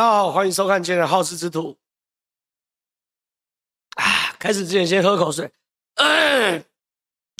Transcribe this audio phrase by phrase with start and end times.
[0.00, 1.76] 大家好，欢迎收看今天的好事之徒。
[3.96, 5.52] 啊，开始之前先喝口水，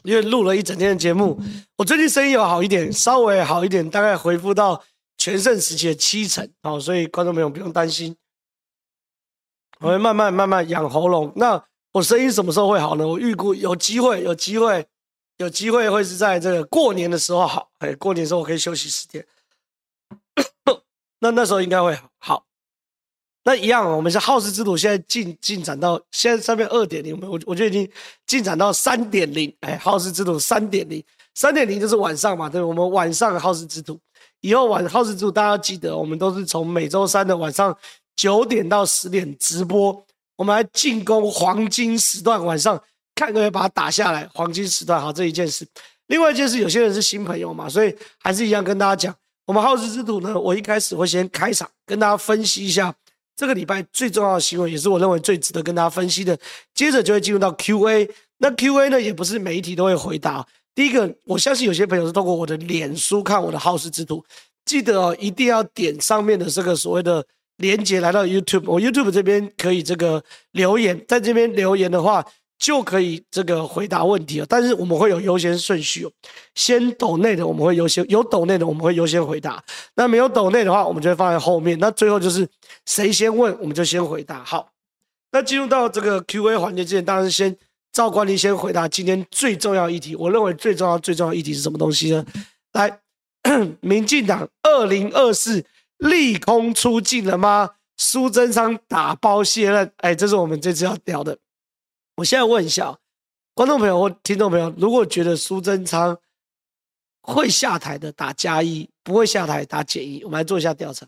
[0.03, 1.41] 因为录了一整天的节目，
[1.79, 4.85] 我最近声音有好一点，稍微好一点，大概恢复到
[5.17, 8.15] 全盛时期的七成，好，所以观众朋友不用担心，
[9.79, 11.33] 我会慢慢慢慢养喉咙。
[11.37, 13.09] 那我声音什么时候会好呢？
[13.09, 14.87] 我预估有机会，有机会，
[15.39, 19.27] 有机会会是在这个过年的时候好，哎，过年时候我可以休息十天，
[21.21, 22.45] 那那时候应该会好。
[23.43, 27.91] 那一样，我们是好事之徒，现在进进展到现在上面二点零，我我觉得已经
[28.27, 31.03] 进展到三点零，哎，好事之徒三点零，
[31.35, 33.99] 三点零就是晚上嘛，对，我们晚上的好事之徒，
[34.43, 37.75] 以后晚好事之徒大家要记得，我们都是从每周三的晚上
[38.15, 40.05] 九点到十点直播，
[40.37, 42.79] 我们来进攻黄金时段，晚上
[43.15, 45.67] 看可不可以把它打下来，黄金时段好这一件事。
[46.09, 49.15] 另外一件事，有些人是新朋友嘛，所以还是一样跟大家讲，
[49.47, 52.95] 我们好事之徒呢，我一开始会先开场跟大家分析一下。
[53.41, 56.39] 这个礼拜最重要的新闻，也是我认为最值得跟大家分析的。
[56.75, 58.07] 接着就会进入到 Q&A，
[58.37, 60.47] 那 Q&A 呢，也不是每一题都会回答。
[60.75, 64.23] 第一个，我相信有些朋友是通过我的脸书看我的好事之徒，
[64.67, 67.25] 记得哦，一定要点上面的这个所谓的
[67.57, 72.23] 连接来到 YouTube，我 YouTube 这边可以这个留言，在这边留言的话。
[72.61, 76.13] 就可以这个回答问题了，但是我们会有优先顺序哦，
[76.55, 81.79] 先抖内的我们会优先，有抖内的我们会优先回答，那没有抖内的话，我们就会放在后面。
[81.79, 82.47] 那最后就是
[82.85, 84.45] 谁先问，我们就先回答。
[84.45, 84.71] 好，
[85.33, 87.57] 那进入到这个 Q&A 环节之前，当然是先
[87.93, 90.15] 照惯例先回答今天最重要议题。
[90.15, 92.23] 我认为最重要最重要议题是什么东西呢？
[92.75, 93.01] 来，
[93.81, 95.65] 民进党二零二四
[95.97, 97.71] 利空出尽了吗？
[97.97, 101.39] 苏贞昌打包卸任，哎，这是我们这次要聊的。
[102.21, 102.99] 我现在问一下
[103.55, 106.19] 观众朋友或听众朋友，如果觉得苏贞昌
[107.23, 111.07] 会下台的打加一，不会下台打减一，我们来做一下调查。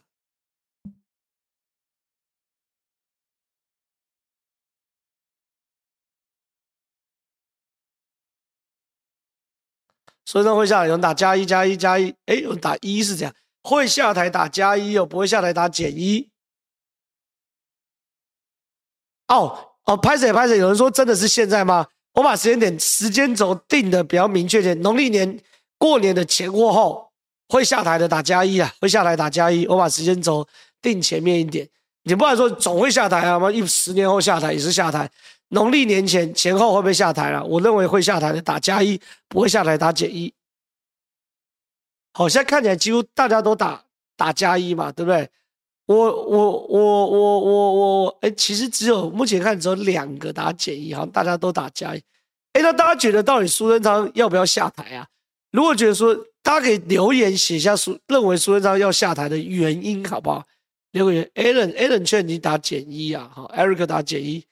[10.24, 16.30] 苏贞昌会下台，有人打加一加一加一，哎，有人打一是这样，会下台打加一，又不会下台打减一。
[19.28, 19.71] 哦。
[19.84, 20.58] 哦，拍谁拍谁？
[20.58, 21.86] 有人说真的是现在吗？
[22.14, 25.40] 我把时间点、时间轴定的比较明确点，农历年
[25.78, 27.10] 过年的前或后
[27.48, 29.66] 会下台的打加一啊，会下台打加一。
[29.66, 30.46] 我把时间轴
[30.80, 31.68] 定前面一点，
[32.04, 33.50] 你不然说总会下台啊吗？
[33.50, 35.10] 一十年后下台也是下台，
[35.48, 37.42] 农历年前前后会不会下台了？
[37.44, 40.32] 我认为会下台的打加一，不会下台打减一。
[42.12, 43.82] 好，现在看起来几乎大家都打
[44.16, 45.28] 打加一嘛，对不对？
[45.86, 52.02] 我我我我我我，哎，其实只有目前看只有两个打减一，好像大家都打加一。
[52.52, 55.06] 哎，那大家觉得到底苏贞昌要不要下台啊？
[55.50, 60.44] 如果觉得说，大家可以留言写下苏认为苏贞昌要下台的原因，好不好？
[60.92, 64.44] 留言，Alan Alan 劝你打减一啊，好，Eric 打减一，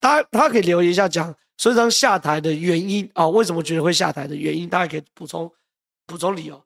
[0.00, 5.50] 大家他可以留言一下讲苏贞昌下台的原因啊，为什么觉得会下台的原因，大家可以补充
[6.06, 6.62] 补充理由。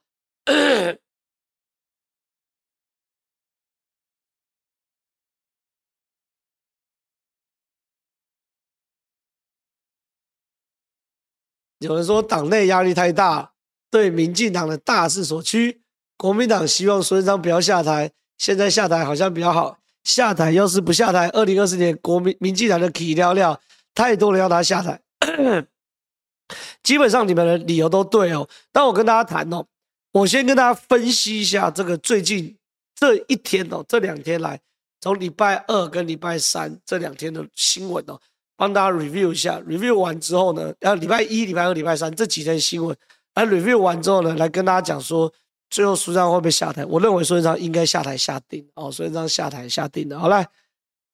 [11.82, 13.52] 有人说党内压力太大，
[13.90, 15.82] 对民进党的大势所趋，
[16.16, 19.78] 国民党希望苏贞昌不要下台，现在下台好像比较好。
[20.04, 23.60] 下台要是不下台，二零二四年国民民进党的起了了，
[23.94, 25.00] 太多人要他下台。
[26.82, 29.64] 基本上你们的理由都对哦，但我跟大家谈哦，
[30.12, 32.56] 我先跟大家分析一下这个最近
[32.96, 34.60] 这一天哦，这两天来，
[35.00, 38.20] 从礼拜二跟礼拜三这两天的新闻哦。
[38.62, 42.96] 帮大家 review 一下，review 完之后呢，然后礼拜一、礼拜二、礼拜三这几天新闻，
[43.34, 45.32] 来 review 完之后呢，来跟大家讲说，
[45.68, 46.84] 最后苏贞昌会不会下台？
[46.84, 50.16] 我认为苏贞昌应该下台下定哦，苏贞昌下台下定的。
[50.16, 50.46] 好来，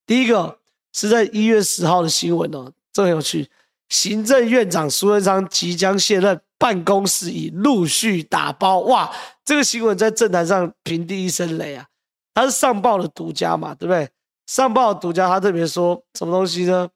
[0.04, 0.58] 第一个
[0.92, 3.48] 是在一月十号的新闻哦，这很有趣，
[3.88, 8.80] 行政院长苏贞昌即将卸任，办公室已陆续打包。
[8.80, 9.10] 哇，
[9.42, 11.86] 这个新闻在政坛上平地一声雷啊！
[12.34, 14.06] 他是上报的独家嘛，对不对？
[14.46, 16.86] 上报独家，他特别说什么东西呢？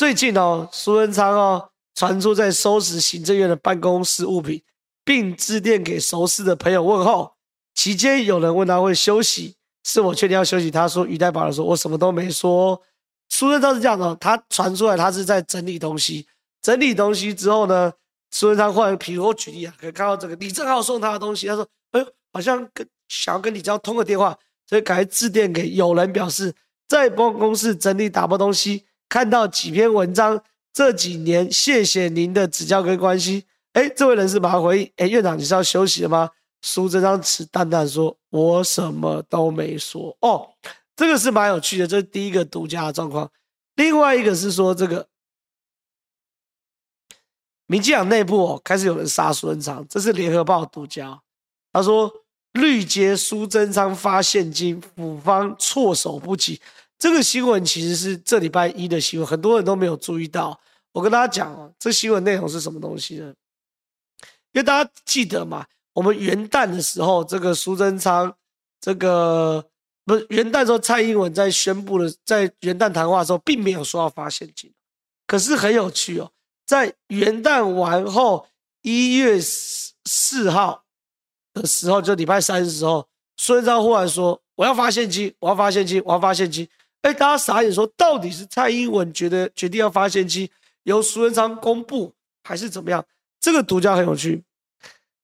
[0.00, 4.62] 最近哦，苏贞昌哦传出在收拾行政院的办公室物品，
[5.04, 7.34] 并致电给熟识的朋友问候。
[7.74, 10.70] 期间有人问他会休息，是我确定要休息。
[10.70, 12.80] 他说语带保留说：“我什么都没说。”
[13.28, 16.26] 苏贞昌是这样的，他传出来他是在整理东西，
[16.62, 17.92] 整理东西之后呢，
[18.30, 22.02] 苏贞昌换，比如我举例啊，可以看到这个李正浩送他的东西，他说：“哎，
[22.32, 24.34] 好像跟想要跟李正浩通个电话，
[24.66, 26.54] 所以赶快致电给友人，表示
[26.88, 30.40] 在办公室整理打包东西。”看到几篇文章，
[30.72, 33.42] 这几年谢谢您的指教跟关心。
[33.72, 36.30] 哎，这位人士马上回应：哎，院长你是要休息了吗？
[36.62, 40.48] 苏贞昌只淡淡说：“我什么都没说。”哦，
[40.94, 43.28] 这个是蛮有趣的，这是第一个独家的状况。
[43.74, 45.08] 另外一个是说，这个
[47.66, 51.20] 民进党内部哦，开始有人杀苏贞昌，这是联合报独家。
[51.72, 52.12] 他说
[52.54, 56.60] ：“绿接苏贞昌发现金，府方措手不及。”
[57.00, 60.60] 这个新闻其实是这礼拜一的新闻，很多人都没有注意到。
[60.92, 63.34] 我跟大家讲哦，这新闻内容是什么东西呢？
[64.52, 68.36] 因为大家记得嘛，我们元旦的时候，这个苏贞昌，
[68.82, 69.64] 这个
[70.04, 74.70] 不是元旦的时候，蔡英文在宣布的，在元旦谈话的时候，并没有说要发现金。
[75.26, 76.30] 可是很有趣哦，
[76.66, 78.46] 在元旦完后
[78.82, 80.84] 一月四号
[81.54, 83.08] 的时候，就礼拜三的时候，
[83.38, 86.68] 苏贞昌忽然说：“我要发现金，我要发现金，我要发现金。”
[87.02, 90.48] 哎，大家傻眼，说到底是蔡英文觉得决定要发现金，
[90.82, 92.12] 由苏贞昌公布，
[92.44, 93.04] 还是怎么样？
[93.40, 94.42] 这个独家很有趣。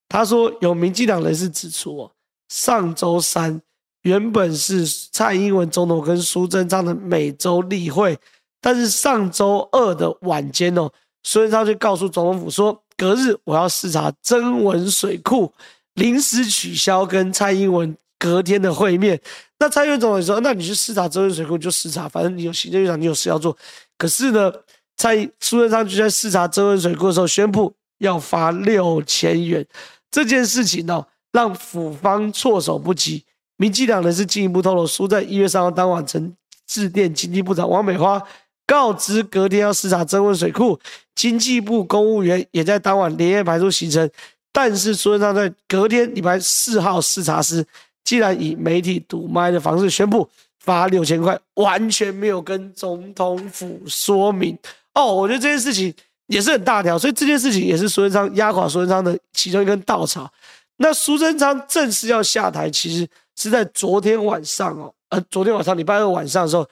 [0.09, 2.13] 他说有民进党人士指出，哦，
[2.49, 3.61] 上周三
[4.03, 8.19] 原本是蔡英文总统跟苏贞昌的每周例会，
[8.61, 10.91] 但是上周二的晚间哦，
[11.25, 15.53] 苏贞昌就告诉总统府说，隔日我要视察曾文水库，
[15.95, 17.95] 临时取消跟蔡英文
[18.27, 19.21] 隔天的会面。
[19.61, 23.57] 那蔡英文总也说：“那你去视察曾文水库就视察，反正你有行政院长，你有事要做。”
[23.97, 24.53] 可是呢，
[24.97, 29.65] 蔡苏贞昌就在视察曾文水库的时候宣布要发六千元，
[30.11, 33.25] 这件事情呢、让府方措手不及。
[33.57, 36.35] 民进党人士进一步透露，苏在一月三号当晚曾
[36.67, 38.21] 致电经济部长王美花，
[38.67, 40.79] 告知隔天要视察增温水库，
[41.15, 44.11] 经济部公务员也在当晚连夜排出行程。
[44.53, 47.65] 但是苏贞昌在隔天礼拜四号视察时，
[48.07, 50.27] 既然以媒体堵麦的方式宣布
[50.61, 54.57] 罚六千块，完全没有跟总统府说明
[54.95, 55.93] 哦，我觉得这件事情
[56.29, 60.33] 也是很大条，所以这件事情也是苏贞昌压垮苏贞昌的其中一根稻草。
[60.77, 66.65] 那苏贞昌正式要下台，其实是在昨天晚上哦，呃，昨天晚上礼拜二晚上的时候，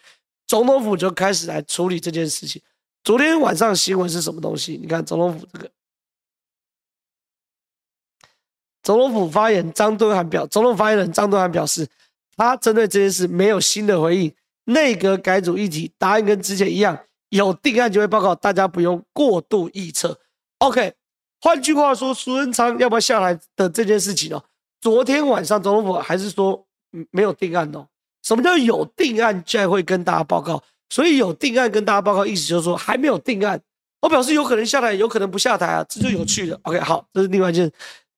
[0.46, 2.62] 总统府就开始来处理这件事情。
[3.02, 4.78] 昨天晚上新闻是什么东西？
[4.80, 5.68] 你看总统府这个。
[8.84, 11.84] 总统府发言张敦涵表，总统发言人张敦涵表示，
[12.36, 14.32] 他针对这件事没有新的回应。
[14.66, 16.98] 内阁改组议题答案跟之前一样，
[17.30, 20.18] 有定案就会报告，大家不用过度臆测。
[20.58, 20.94] OK，
[21.40, 24.42] 换句话说，苏贞昌要不要下来的这件事情哦，
[24.80, 26.66] 昨天晚上总统府还是说
[27.10, 27.86] 没有定案哦。
[28.22, 30.62] 什么叫有定案就会跟大家报告？
[30.88, 33.60] 所以有定案跟大家报告，意思就是说还没有定案，
[34.00, 36.58] 我表示有可能下台，有可能不下台啊，这就有趣了。
[36.62, 37.72] OK，好，这是另外一件事。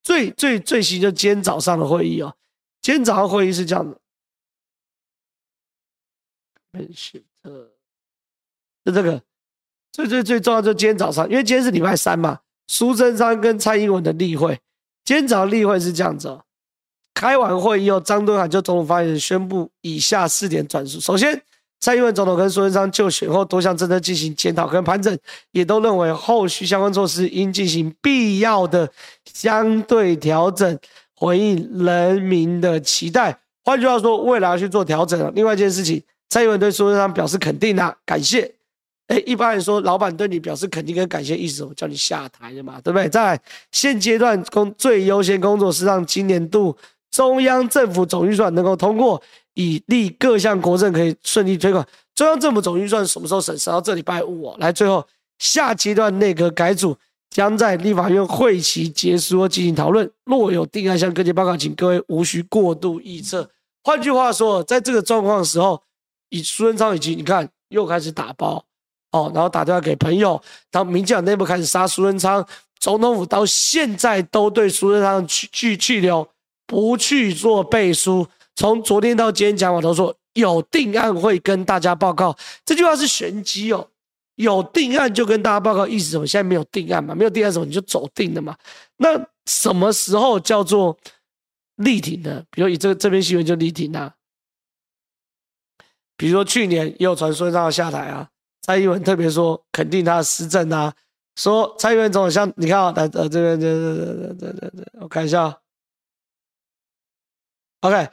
[0.06, 2.32] 最最最新就今天早上的会议哦，
[2.80, 3.98] 今天早上会议是这样的，
[6.94, 7.24] 是
[8.84, 9.20] 这个。
[9.90, 12.38] 最最最重要，就今天早上，因为今天是礼拜三嘛，
[12.68, 14.60] 苏贞昌跟蔡英文的例会，
[15.04, 16.44] 今天早上例会是这样子哦，
[17.12, 21.42] 开完会议后，张敦涵就总统发言人宣布以下四点转述，首先。
[21.78, 25.16] 蔡英文总统跟苏贞昌就选后多项政策进行检讨跟盘整，
[25.52, 28.90] 也都认为后续相关措施应进行必要的
[29.32, 30.78] 相对调整，
[31.14, 33.38] 回应人民的期待。
[33.62, 35.30] 换句话说，未来要去做调整了。
[35.34, 38.52] 另外一件事情，蔡英文对苏贞昌表示肯定啊，感谢。
[39.08, 43.08] 哎，一般来说，老板对你表示肯定跟感谢，意思我叫你下台的嘛，对不对？
[43.08, 43.40] 在，
[43.70, 46.76] 现阶段工最优先工作是让今年度
[47.12, 49.22] 中央政府总预算能够通过。
[49.56, 51.84] 以利各项国政可以顺利推广。
[52.14, 53.58] 中央政府总预算什么时候审？
[53.58, 54.56] 审到这礼拜五哦。
[54.58, 55.06] 来，最后
[55.38, 56.96] 下阶段内阁改组
[57.30, 60.10] 将在立法院会期结束后进行讨论。
[60.24, 63.50] 若有定案向各界报告，请各位无需过度臆测。
[63.82, 65.82] 换句话说，在这个状况的时候，
[66.28, 68.64] 以苏贞昌以及你看又开始打包
[69.12, 70.40] 哦，然后打电话给朋友，
[70.70, 72.46] 然后民进党内部开始杀苏贞昌，
[72.78, 76.28] 总统府到现在都对苏贞昌去去去留，
[76.66, 78.26] 不去做背书。
[78.56, 82.36] 从昨天到今天讲，我都说有定案会跟大家报告。
[82.64, 83.88] 这句话是玄机哦，
[84.36, 86.26] 有定案就跟大家报告，意思什么？
[86.26, 87.14] 现在没有定案嘛？
[87.14, 87.66] 没有定案什么？
[87.66, 88.56] 你就走定了嘛？
[88.96, 90.96] 那什么时候叫做
[91.76, 92.42] 力挺呢？
[92.50, 94.14] 比如以这这篇新闻就力挺啊。
[96.16, 98.26] 比如说去年也有传说让他下台啊，
[98.62, 100.94] 蔡英文特别说肯定他的施政啊，
[101.36, 105.60] 说蔡英文总统像你看啊，呃这边这这这这这这，我看一下
[107.82, 108.08] ，OK。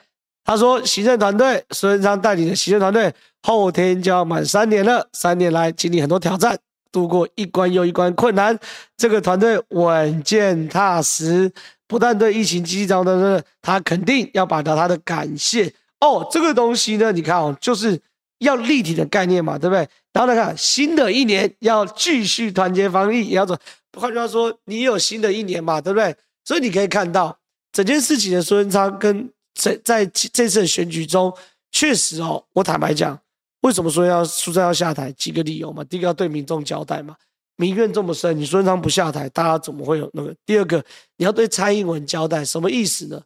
[0.45, 5.07] 他说：“行政团队，苏文昌带领的行政团队，后天就要满三年了。
[5.13, 6.57] 三年来经历很多挑战，
[6.91, 8.57] 度过一关又一关困难。
[8.97, 11.51] 这个团队稳健踏实，
[11.87, 15.73] 不但对疫情积极掌握，他肯定要表达他的感谢。
[16.01, 17.99] 哦，这个东西呢，你看哦，就是
[18.39, 19.87] 要立体的概念嘛，对不对？
[20.11, 23.57] 然后来看新的一年要继续团结防疫，也要做。
[23.97, 26.13] 换句话说，你有新的一年嘛，对不对？
[26.43, 27.37] 所以你可以看到。”
[27.71, 31.33] 整件事情的苏贞昌跟在在这次的选举中，
[31.71, 33.19] 确实哦，我坦白讲，
[33.61, 35.11] 为什么说要苏贞昌下台？
[35.13, 37.15] 几个理由嘛，第一个要对民众交代嘛，
[37.55, 40.35] 民怨这么深，你苏贞昌不下台，大家怎么会有那个？
[40.45, 40.83] 第二个，
[41.17, 43.21] 你要对蔡英文交代，什么意思呢？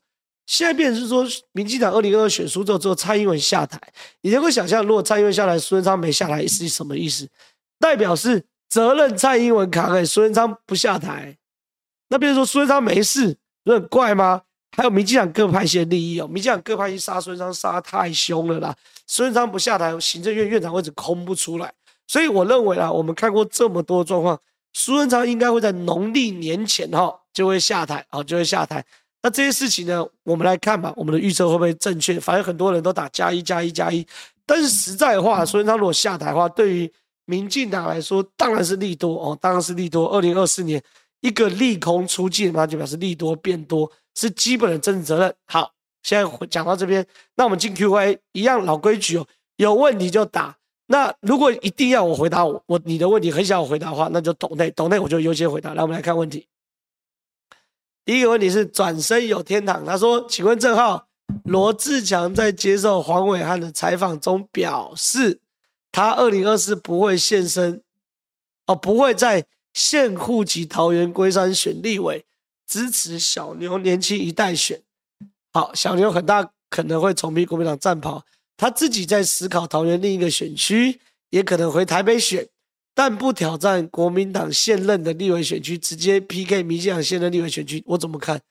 [0.45, 3.77] 现在变成是说，民进党二零二二选输之后，之后蔡英文下台，
[4.21, 7.27] 你能够想象，如果蔡英文下来，苏贞昌没下台是什么意思？
[7.79, 11.37] 代表是责任蔡英文扛，哎，苏贞昌不下台，
[12.07, 14.43] 那变成说苏贞昌没事，不是很怪吗？
[14.77, 18.75] 还有民进党各派系的利益哦，民进党各派系杀孙昌杀太凶了啦，
[19.07, 21.73] 孙昌不下台，行政院院长位置空不出来，
[22.05, 24.39] 所以我认为啊，我们看过这么多状况，
[24.73, 28.85] 苏贞昌应该会在农历年前哈就会下台啊，就会下台。
[29.23, 32.19] 那这些事情呢，我们来看吧，我们的预测会不会正确？
[32.19, 34.05] 反正很多人都打加一加一加一，
[34.45, 36.93] 但是实在话，苏贞昌如果下台的话，对于
[37.25, 40.07] 民进党来说当然是利多哦，当然是利多。
[40.09, 40.81] 二零二四年
[41.21, 45.33] 一个利空出尽，那就表示利多变多，是基本的政治责任。
[45.45, 45.71] 好，
[46.01, 47.05] 现在讲到这边，
[47.35, 50.57] 那我们进 Q&A 一样老规矩哦，有问题就打。
[50.87, 55.73] 那如果一定要我回答我我你的问题很想我回答的话，那就抖内抖内我就优先回答。
[55.73, 56.47] 来，我们来看问题。
[58.05, 61.07] 第一个问题是转身有天堂，他说：“请问郑浩，
[61.43, 65.41] 罗志强在接受黄伟汉的采访中表示，
[65.91, 67.83] 他二零二四不会现身，
[68.65, 72.25] 哦，不会在县户籍桃园龟山选立委，
[72.67, 74.81] 支持小牛年轻一代选。
[75.53, 78.23] 好，小牛很大可能会重披国民党战袍，
[78.57, 82.47] 他自己在思考桃园另一个选区，也可能回台北选。”
[82.93, 88.41] 但不挑战国民党现任的立委选区，直接 PK 民进党现任立委选区，我怎么看？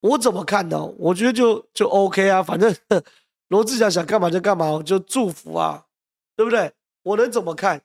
[0.00, 0.84] 我怎么看呢？
[0.98, 2.74] 我觉得就就 OK 啊，反正
[3.46, 5.86] 罗志祥想干嘛就干嘛，我就祝福啊，
[6.34, 6.72] 对不对？
[7.04, 7.80] 我能怎么看？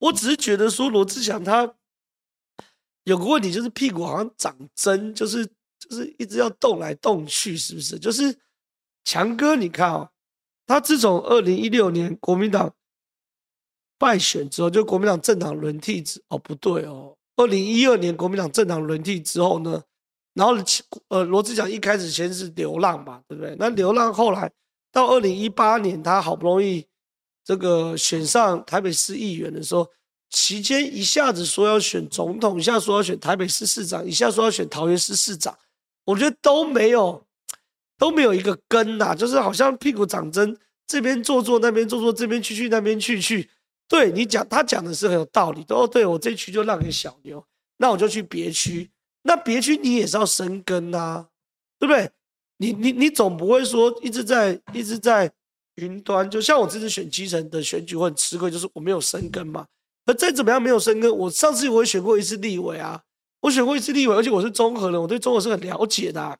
[0.00, 1.74] 我只是觉得说罗志祥他
[3.08, 5.44] 有个问题，就是屁股好像长针，就是
[5.78, 7.98] 就是一直要动来动去，是不是？
[7.98, 8.36] 就是
[9.04, 10.10] 强哥，你看哦，
[10.66, 12.72] 他自从二零一六年国民党。
[14.00, 19.82] 败选之后，就国民党政党轮替之哦，不对哦，二零一二年国民党政党轮替之后呢，
[20.34, 20.54] 然后
[21.08, 23.56] 呃罗智强一开始先是流浪嘛，对不对？
[23.58, 24.52] 那流浪后来
[24.92, 26.86] 到二零一八年，他好不容易
[27.42, 29.90] 这个选上台北市议员的时候，
[30.30, 35.56] 期间一下子说要选总统，一下说要选台北市市长，一下说要选桃园市市长，
[36.04, 37.24] 我觉得都没有
[37.96, 40.56] 都没有一个根呐、就是好像屁股长针，
[40.86, 43.48] 这边做做那边做做，这边去去那边去去。
[43.88, 45.64] 对你讲，他讲的是很有道理。
[45.70, 47.42] 哦，对我这区就让给小牛，
[47.78, 48.90] 那我就去别区。
[49.22, 51.26] 那别区你也是要生根呐，
[51.78, 52.10] 对不对？
[52.58, 55.32] 你你你总不会说一直在一直在
[55.76, 56.30] 云端。
[56.30, 59.66] 就像我这次选基层的选举，我很吃亏，就是我没有生根嘛。
[60.08, 63.02] 而再怎么样没有生根，我上次我也选过一次立委啊，
[63.42, 66.38] 我选过一次立委，而且我是中和人，我对中和是很了解的。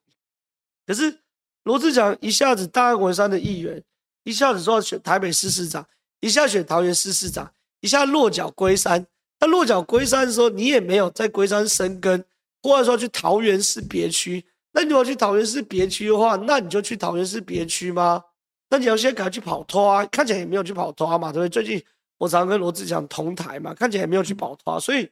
[0.86, 1.20] 可是
[1.64, 3.84] 罗志祥一下子大安文山的议员，
[4.24, 5.86] 一下子说要选台北市市长。
[6.20, 7.48] 一下选桃园市市长，
[7.80, 9.06] 一下落脚龟山。
[9.38, 12.24] 那落脚龟山的时候，你也没有在龟山生根，
[12.60, 14.44] 或者说去桃园市别区。
[14.72, 18.24] 那你要去桃园市别区的话，那你就去桃园市别区吗？
[18.68, 20.04] 那你要先赶快去跑拖啊！
[20.06, 21.48] 看起来也没有去跑拖嘛，对不对？
[21.48, 21.80] 最近
[22.18, 24.78] 我常跟罗志祥同台嘛，看起来也没有去保他。
[24.78, 25.10] 所以，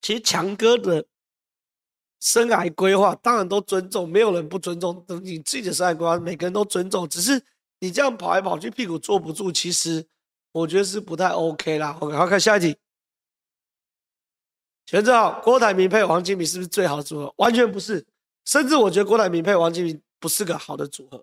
[0.00, 1.04] 其实强哥的
[2.20, 7.42] 生涯规划当然都尊重，没有人不尊重你自己的生涯规划，每个人都尊重，只是。
[7.78, 10.02] 你这样跑来跑去，屁股坐不住，其实
[10.50, 11.94] 我觉得是不太 OK 啦。
[12.00, 12.74] OK，好，看下一题。
[14.86, 17.34] 全正好，郭台铭配王金平是不是最好的组合？
[17.36, 18.02] 完全不是，
[18.46, 21.22] 甚至我觉得郭台铭配王金平不是个好的组合。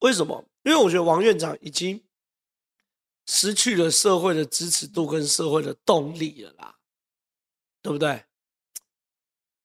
[0.00, 0.44] 为什么？
[0.64, 2.02] 因为我觉得王院长已经
[3.26, 6.76] 失去了社会的支持度跟社会的动力了啦，
[7.80, 8.22] 对不对？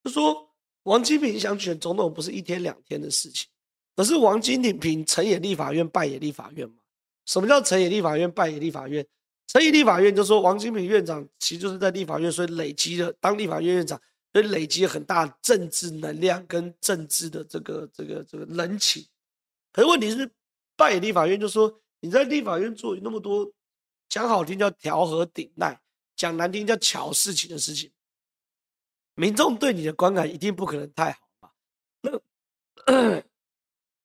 [0.04, 0.44] 就说。
[0.86, 3.50] 王金平想选总统不是一天两天的事情，
[3.96, 6.76] 可是王金平成也立法院，败也立法院嘛。
[7.26, 9.04] 什么叫成也立法院，败也立法院？
[9.48, 14.00] 成也立法院就说王金平院长其实就是在立法院，所以累积了当立法院院长，
[14.32, 19.04] 所以累积了很大政治能量跟政治的这个这个这个人情。
[19.76, 20.32] 可是问题是
[20.78, 23.52] 败也立法院，就说你在立法院做那么多
[24.08, 25.82] 讲好听叫调和顶戴，
[26.16, 27.92] 讲难听叫巧事情的事情。
[29.16, 31.52] 民众对你的观感一定不可能太好吧？
[32.86, 33.20] 那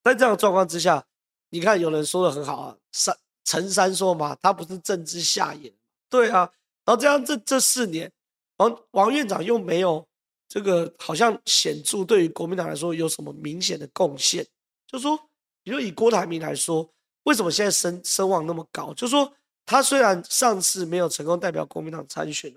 [0.03, 1.07] 在这样的状况之下，
[1.50, 5.73] 你看有人说的很好啊，三陈三说嘛，他不是政治下野，
[6.09, 6.50] 对啊。
[6.85, 8.11] 然后这样这这四年，
[8.57, 10.05] 王王院长又没有
[10.49, 14.45] 这个好像显著对于国民党来说有什么明显的贡献，
[14.89, 15.30] 就说，
[15.71, 16.91] 比如以郭台铭来说，
[17.23, 18.93] 为什么现在声声望那么高？
[18.95, 19.33] 就说
[19.65, 22.53] 他虽然上次没有成功代表国民党参选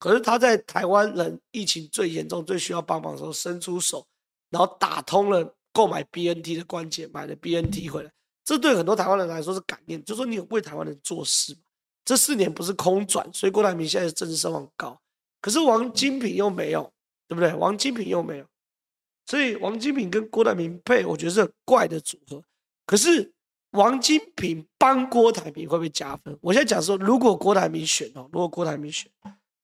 [0.00, 4.04] 可是他在台湾人疫情最严重、最需要帮忙的时候伸出手，
[4.50, 8.10] 然后打通了购买 BNT 的关节，买了 BNT 回来。
[8.44, 11.56] 这对很多台湾人来说是感念，就说你有为台湾人做事。
[12.04, 15.00] 这四年不是空转，所以郭台铭现在政治声望高。
[15.40, 16.92] 可是王金平又没有，
[17.28, 17.54] 对不对？
[17.54, 18.46] 王金平又没有，
[19.26, 22.42] 所以王金平跟郭台铭配，我觉得是很怪的组合。
[22.86, 23.34] 可是
[23.70, 26.38] 王金平帮郭台铭会不会加分？
[26.40, 29.10] 我现在讲说，如果郭台铭选哦，如果郭台铭选，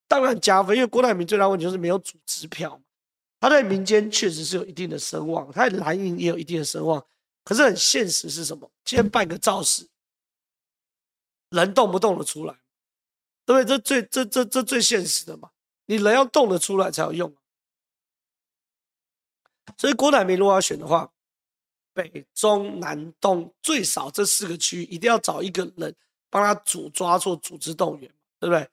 [0.07, 2.83] 当然加分，因为郭台铭最大问题就是没有组织票嘛，
[3.41, 7.03] 他在民间确实是有一定的声望，他在蓝营也有一定的声望。
[7.45, 8.71] 可是很现实是什么？
[8.85, 9.89] 今天办个造势，
[11.51, 12.55] 人动不动的出来，
[13.47, 13.65] 对不对？
[13.65, 15.51] 这最这这这最现实的嘛。
[15.87, 17.35] 你人要动得出来才有用。
[19.77, 21.11] 所以郭台铭如果要选的话，
[21.95, 25.95] 北中南东最少这四个区域一定要找一个人
[26.31, 28.69] 帮他组抓做组织动员，对不对？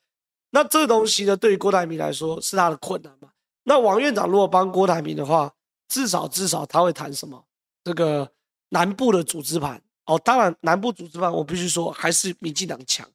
[0.50, 3.30] 那这个东西呢，对于郭台铭来说是他的困难嘛。
[3.64, 5.54] 那王院长如果帮郭台铭的话，
[5.88, 7.44] 至少至少他会谈什么？
[7.84, 8.32] 这个
[8.70, 13.08] 南部的组织盘哦，当然南部组织盘我必须说还是民进党强，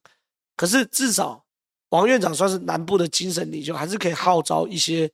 [0.55, 1.43] 可是至少。
[1.89, 5.09] 王院长算是南部的精神领袖，还是可以号召一些，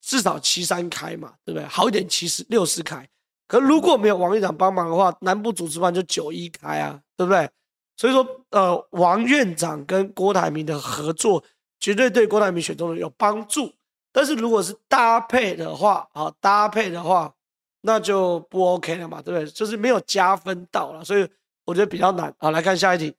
[0.00, 1.66] 至少七三开嘛，对不对？
[1.66, 3.06] 好一点七四六四开。
[3.52, 7.50] 可如果没有王院长帮忙的话，南部主持办就九一开啊，对不对？
[7.98, 11.44] 所以说，呃，王院长跟郭台铭的合作
[11.78, 13.70] 绝对对郭台铭选中人有帮助。
[14.10, 17.34] 但是如果是搭配的话，啊，搭配的话，
[17.82, 19.46] 那就不 OK 了嘛，对不对？
[19.50, 21.28] 就是没有加分到了，所以
[21.66, 22.34] 我觉得比较难。
[22.38, 23.14] 好，来看下一题。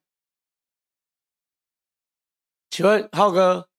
[2.71, 3.69] 请问浩哥，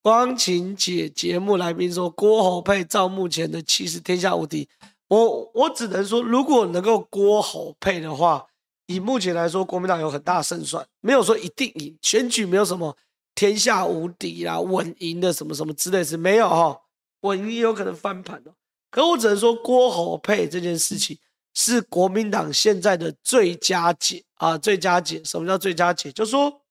[0.00, 4.68] 光晴姐节目来宾说郭侯配照目前的气势天下无敌，
[5.10, 8.46] 我我只能说，如果能够郭侯配的话，
[8.86, 12.96] 以目前来说，国民党有很大胜算，没有说一定赢，选举没有什么
[13.34, 16.80] 天下无敌啦、稳赢的什么什么之类是没有哈，
[17.22, 18.52] 稳赢也有可能翻盘哦。
[18.90, 21.18] 可我只能说，郭侯配这件事情
[21.54, 25.22] 是国民党现在的最佳解啊，最佳解。
[25.24, 26.10] 什么叫最佳解？
[26.12, 26.62] 就说。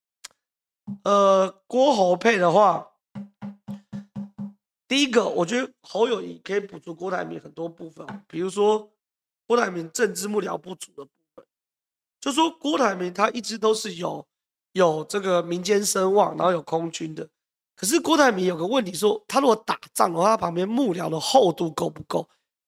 [1.03, 2.83] 呃，郭侯配的话，
[4.89, 8.91] 第一个，我觉得侯友谊可以补足郭台铭很多部分，比如说
[9.45, 11.45] 郭台铭政治幕僚不足的部分，
[12.19, 14.25] 就说郭台铭他一直都是有
[14.71, 17.29] 有这个民间声望，然后有空军的，
[17.75, 22.27] 可是郭台铭有个问题说，他如果打仗的话，他旁边幕僚的厚度够不够？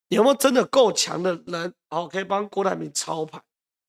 [0.09, 3.41] 有没有真的够强的人，哦，可以帮郭台铭操盘？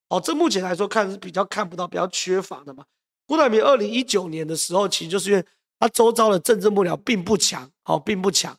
[0.08, 2.84] 哦，这目前来说看是比较看不到，比较缺乏的嘛。
[3.26, 5.44] 郭台铭二零一九年的时候，其实就是因为
[5.82, 8.56] 他周遭的政治幕僚并不强，好，并不强。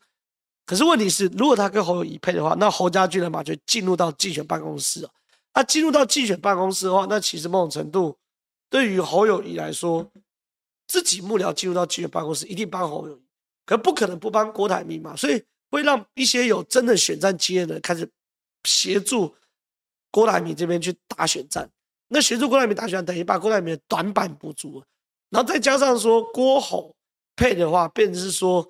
[0.66, 5.12] 可是问题是，如果他跟侯友宜配的话，那侯家军的马就进入到竞选办公室啊。
[5.54, 8.18] 那进入到竞选办公室的话，那其实某种程度
[8.70, 10.06] 对于侯友宜来说，
[10.86, 13.22] 自己幕僚进入到竞选办公室，一定帮侯友宜，
[13.66, 15.16] 可不可能不帮郭台铭嘛？
[15.16, 18.06] 所以会让一些有真的选战经验的人开始
[18.66, 19.34] 协助
[20.12, 21.70] 郭台铭这边去打选战。
[22.10, 24.84] 那协助郭台铭打选战，等于把郭台铭的短板补足，
[25.30, 26.94] 然后再加上说郭侯
[27.36, 28.68] 配的话，变成是说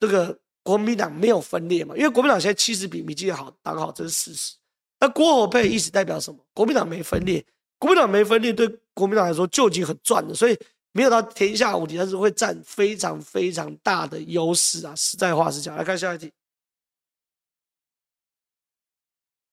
[0.00, 4.54] 这个国民党没有分裂嘛，因为国民党现在气势比民进党好，党好，这是事实。
[5.00, 6.38] 那郭侯配意思代表什么？
[6.54, 7.44] 国民党没分裂，
[7.78, 10.58] 国民党没分裂，对国民党来说就已经很赚了，所以
[10.92, 14.94] 没有到天下无敌，但是会占非常非常大的优势啊！
[14.94, 16.32] 实在话是讲，来看下一题。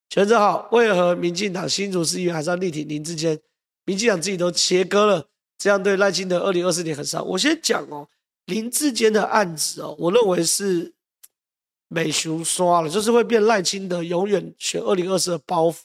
[0.09, 3.39] 全正好，为何民进党新竹市议员还是要力挺林志坚？
[3.85, 7.25] 民进党自己都切割了，这样对赖清德二零二四年很伤。
[7.25, 8.07] 我先讲哦，
[8.51, 10.93] 林志坚的案子哦，我认为是
[11.87, 15.81] 美熊刷了，就是会变赖清德永远选二零二四的包袱。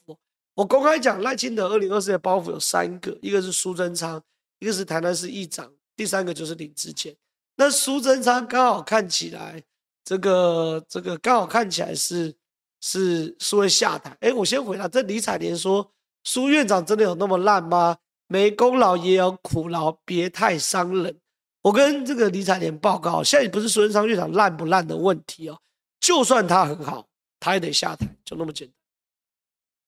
[0.54, 4.20] 我公开讲，赖清德二零二四的包袱有三个，一个是苏贞昌，
[4.58, 7.14] 一个是台南市议长，第三个就是林志坚。
[7.56, 9.62] 那苏贞昌刚好看起来，
[10.04, 12.34] 这个这个刚好看起来是。
[12.78, 14.16] 是是会下台？
[14.20, 14.86] 哎，我先回答。
[14.86, 15.90] 这李彩莲说，
[16.22, 17.96] 苏院长真的有那么烂吗？
[18.28, 21.18] 没功劳也有苦劳，别太伤人。
[21.66, 25.60] 我跟这个李彩莲报告，现在不是苏贞昌院长烂不烂的问题哦。
[25.98, 27.08] 就算他很好，
[27.40, 28.76] 他也得下台，就那么简单，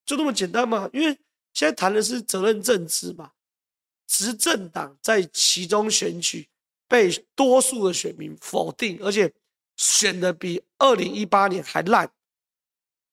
[0.05, 0.89] 就那么简单嘛。
[0.91, 1.17] 因为
[1.53, 3.31] 现在谈的是责任政治嘛。
[4.07, 6.49] 执政党在其中选举
[6.85, 9.33] 被多数的选民否定，而且
[9.77, 12.11] 选的比二零一八年还烂。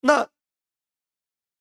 [0.00, 0.29] 那，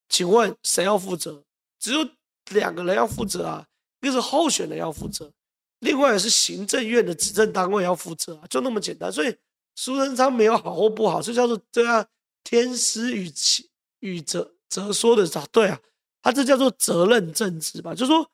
[0.08, 1.44] 请问谁要负责？
[1.78, 2.08] 只有
[2.46, 3.68] 两个人要负责啊，
[4.00, 5.30] 一个是候选人要负责，
[5.80, 9.10] 另外是行政院的执政单位要负责啊，就那么简单。
[9.12, 9.36] 所以
[9.74, 12.06] 苏贞昌没有好或不好，这叫做对啊，
[12.42, 13.68] 天师与其
[14.00, 15.78] 与责责说的啥，对啊，
[16.22, 17.94] 他这叫做责任政治吧？
[17.94, 18.30] 就说，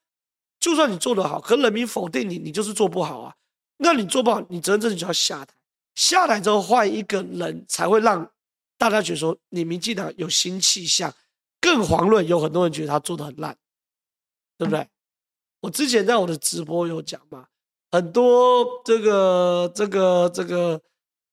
[0.60, 3.34] 就算你做得好，可人民否定你，你就是做不好啊。
[3.78, 5.54] 那你做不好，你责任政治就要下台。
[5.94, 8.30] 下台之后换一个人才会让
[8.78, 11.12] 大家觉得说你民进党有新气象。
[11.60, 13.56] 更遑论有很多人觉得他做的很烂，
[14.58, 14.84] 对不对？
[15.62, 17.46] 我之前在我的直播有讲嘛，
[17.92, 20.80] 很多这个这个这个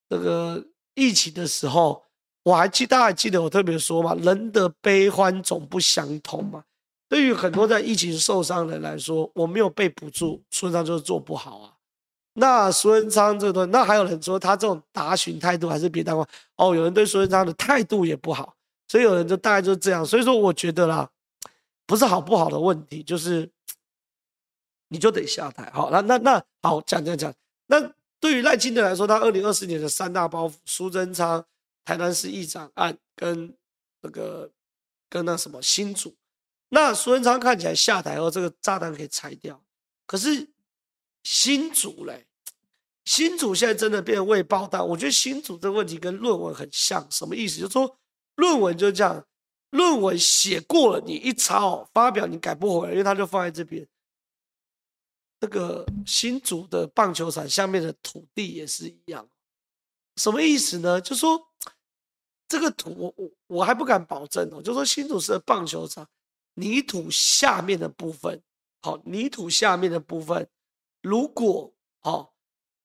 [0.08, 0.64] 这个
[0.94, 2.04] 疫情的时候，
[2.44, 6.62] 我还记大家还记得我特别说嘛，人的悲欢总不相同嘛。
[7.08, 11.74] 对于很多在疫情受伤的人来说，我没有被补助，苏贞昌就是做不好啊。
[12.34, 16.24] 那苏文昌这段，那还有人说他这种答询态度还是别当话
[16.56, 18.54] 哦，有人对苏文昌的态度也不好。
[18.86, 21.10] 所以有人就大概就是这样，所以说我觉得啦，
[21.84, 23.50] 不是好不好的问题，就是
[24.90, 25.70] 你就得下台。
[25.72, 27.34] 好，那那那好，讲讲讲。
[27.66, 27.80] 那
[28.20, 31.42] 对于赖清德来说，他二零二四年的三大包袱：苏贞昌、
[31.84, 33.56] 台南市议长案跟
[34.02, 34.50] 那个
[35.08, 36.14] 跟那什么新竹。
[36.68, 39.58] 那苏贞昌看起来下台后，这个炸弹可以拆掉。
[40.06, 40.46] 可是
[41.22, 42.26] 新竹嘞，
[43.04, 44.86] 新竹现在真的变未爆弹。
[44.86, 47.60] 我觉得新竹这个问题跟论文很像，什么意思？
[47.60, 47.96] 就是说。
[48.36, 49.22] 论文就这样，
[49.68, 53.86] 论文写过了，你一抄发表，你改不回来，因为它就放在这边。
[55.40, 59.26] 那个新竹的棒球场下面的土地也是一样，
[60.16, 61.00] 什么意思呢？
[61.00, 61.40] 就说
[62.46, 64.62] 这个土，我我我还不敢保证哦。
[64.62, 66.06] 就说新竹市的棒球场
[66.54, 68.42] 泥土下面的部分，
[68.82, 70.48] 好，泥土下面的部分，
[71.02, 72.34] 如果好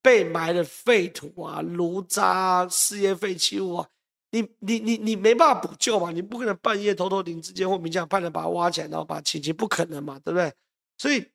[0.01, 3.89] 被埋的废土啊、炉渣啊、事业废弃物啊。
[4.31, 6.11] 你你你你没办法补救嘛？
[6.11, 10.53] 你不可能半夜偷偷林智坚或民进党派人把它挖起来，然后把它清清，不可能嘛，对不对？
[10.97, 11.25] 所以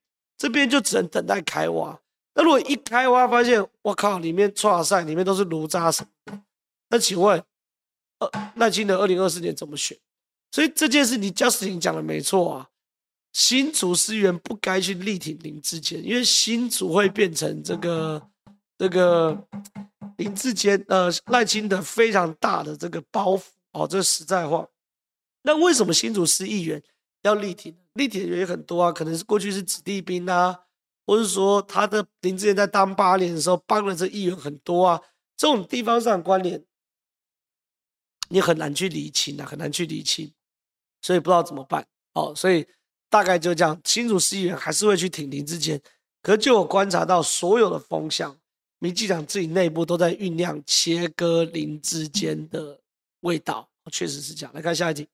[0.41, 2.01] 这边就只能等待开挖。
[2.35, 6.41] 那如果一开挖发现，我靠，里面剉赛里面都是炉渣什么的，
[6.89, 7.45] 那请问，
[8.21, 9.99] 呃，赖清德二零二四年怎么选？
[10.51, 12.71] 所以这件事你 Justin 讲的没错啊，
[13.35, 18.23] 新竹市议员不该去力挺林志坚，因为新竹会变成这个
[18.79, 19.47] 这个。
[20.17, 24.69] 林志坚，呃，赖清德非常大的这个包袱哦，这是实在话。
[25.41, 26.83] 那为什么新竹市议员
[27.23, 27.77] 要力挺？
[27.95, 30.61] 力挺的原因很多啊，可能是过去是子弟兵啊，
[31.05, 35.01] 或是说他的林志坚在当八年的时候帮了这议员很多啊，
[35.37, 36.65] 这种地方上关联，
[38.29, 40.33] 你很难去厘清啊，很难去厘清，
[41.03, 42.33] 所以不知道怎么办哦。
[42.35, 42.67] 所以
[43.09, 45.83] 大概就这样，新竹市议员还是会去挺林志坚，
[46.23, 48.39] 可是就我观察到所有的风向。
[48.79, 52.81] 民进党自己内部都在酝酿切割林志坚的
[53.21, 54.55] 味道，确实是这样。
[54.55, 55.07] 来看下一题。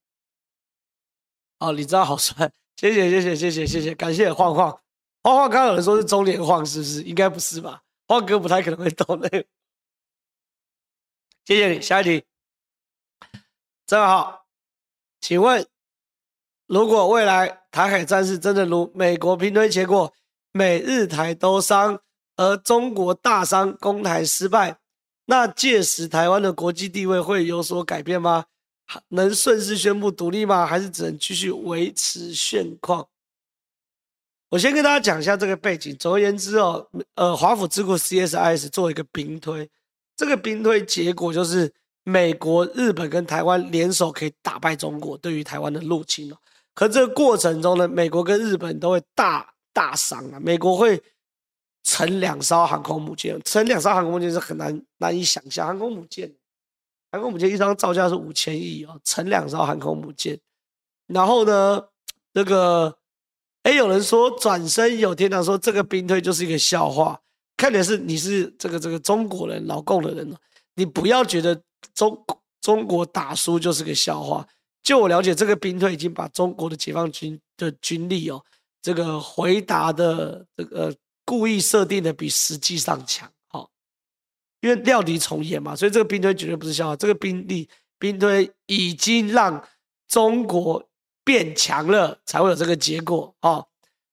[1.59, 4.79] 哦，你知道好帅，谢谢谢谢谢谢谢谢，感谢晃晃
[5.23, 5.51] 晃晃。
[5.51, 7.03] 刚有人说是中年晃，是不是？
[7.03, 7.83] 应该不是吧？
[8.07, 9.29] 晃哥不太可能会懂那。
[11.45, 12.25] 谢谢你，下一题。
[13.87, 14.47] 正好，
[15.21, 15.67] 请问，
[16.67, 20.13] 如果未来台海战事真的如美国兵推结果，
[20.53, 22.01] 美日台都伤？
[22.37, 24.79] 而中国大伤攻台失败，
[25.25, 28.45] 那届时台湾的国际地位会有所改变吗？
[29.09, 30.67] 能顺势宣布独立吗？
[30.67, 33.09] 还是只能继续维持现况？
[34.51, 35.97] 我先跟大家讲一下这个背景。
[35.97, 39.69] 总而言之哦，呃，华府智库 CSIS 做一个兵推，
[40.17, 41.73] 这个兵推结果就是
[42.05, 46.37] 美国、日本跟台湾联手可以打败中国对于台湾的入侵哦。
[46.75, 51.03] 可这个过程中呢，美国跟日本都会大大伤啊，美国会。
[51.89, 55.69] 乘两艘航空母舰，乘两艘航空母舰是很难难以想象。
[55.69, 56.29] 航空母舰，
[57.11, 60.39] 航空母舰一张造价是五千亿哦，乘两艘航空母舰。
[61.07, 61.83] 然后呢，
[62.33, 62.99] 这个，
[63.63, 67.21] 哎，有人说转身有天堂，说这个兵推就是一个笑话。
[67.57, 70.37] 看的是你是这个这个中国人，老共的人，
[70.75, 71.61] 你不要觉得
[71.95, 72.25] 中
[72.61, 74.47] 中国打输就是个笑话。
[74.83, 78.43] 就我了解，这个兵推已经把中国的解放军的军力哦，
[78.83, 80.95] 这个回答的这个。
[81.29, 83.29] 故意设定的比实际上强，
[84.61, 86.97] 因为料敌从严嘛，所以这个兵推绝对不是笑话。
[86.97, 89.63] 这个兵力兵推已经让
[90.09, 90.89] 中国
[91.25, 93.65] 变强了，才会有这个结果啊！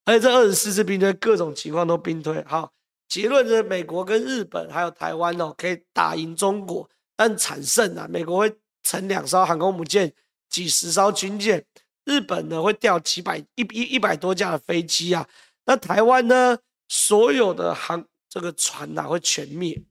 [0.05, 2.43] 而且这二十四次兵推，各种情况都兵推。
[2.45, 2.71] 好，
[3.07, 8.07] 结论是美国跟日本还有台湾哦，可以打赢中国，但惨胜啊！
[8.09, 8.53] 美国会
[8.83, 10.13] 乘两艘航空母舰、
[10.49, 11.63] 几十艘军舰，
[12.05, 15.27] 日本呢会调几百一一一百多架的飞机啊，
[15.65, 16.57] 那台湾呢？
[16.89, 19.81] 所有的航这个船呐、啊、会全灭，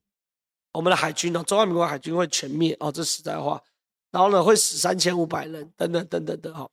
[0.73, 3.63] 我们的海军哦，中华民国海军会全灭哦，这实在话。
[4.11, 6.69] 然后呢，会死三千五百人，等等等等的哈。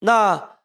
[0.00, 0.58] 那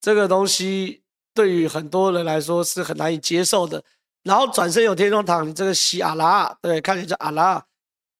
[0.00, 3.82] 这个东西对于很多人来说是很难以接受的。
[4.22, 7.64] 然后转身有天堂，你这个西阿拉，对，看你这阿拉，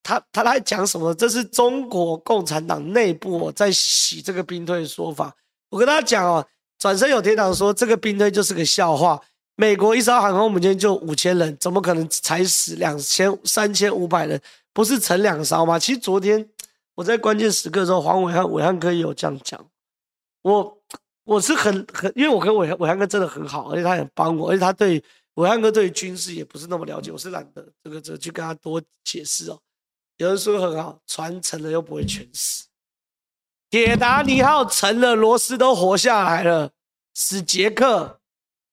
[0.03, 1.14] 他他来讲什么？
[1.14, 5.35] 这是中国共产党内部在洗这个兵推的说法。
[5.68, 6.46] 我跟大家讲哦，
[6.79, 9.20] 转身有天堂说这个兵推就是个笑话。
[9.61, 14.40] 美国一艘航空母舰就五千人，怎么可能才死两千三千五百人？
[14.73, 15.79] 不是沉两艘吗？
[15.79, 16.49] 其实昨天
[16.94, 19.62] 我在关键时刻的时候，黄伟汉伟汉哥也有这样讲。
[20.40, 20.79] 我
[21.25, 29.61] 我是很很，因为我跟伟伟汉哥真的很好，而且他也帮我，而且他对伟汉哥对军事也不是那么了解，我是懒得这个这个去跟他多解释哦。
[30.16, 32.64] 有人说很好，船沉了又不会全死。
[33.68, 36.70] 铁达尼号沉了，罗斯都活下来了，
[37.12, 38.19] 死杰克。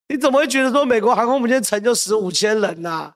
[0.10, 3.14] 你怎么会觉得说美国航空母舰沉就死五千人呐、啊？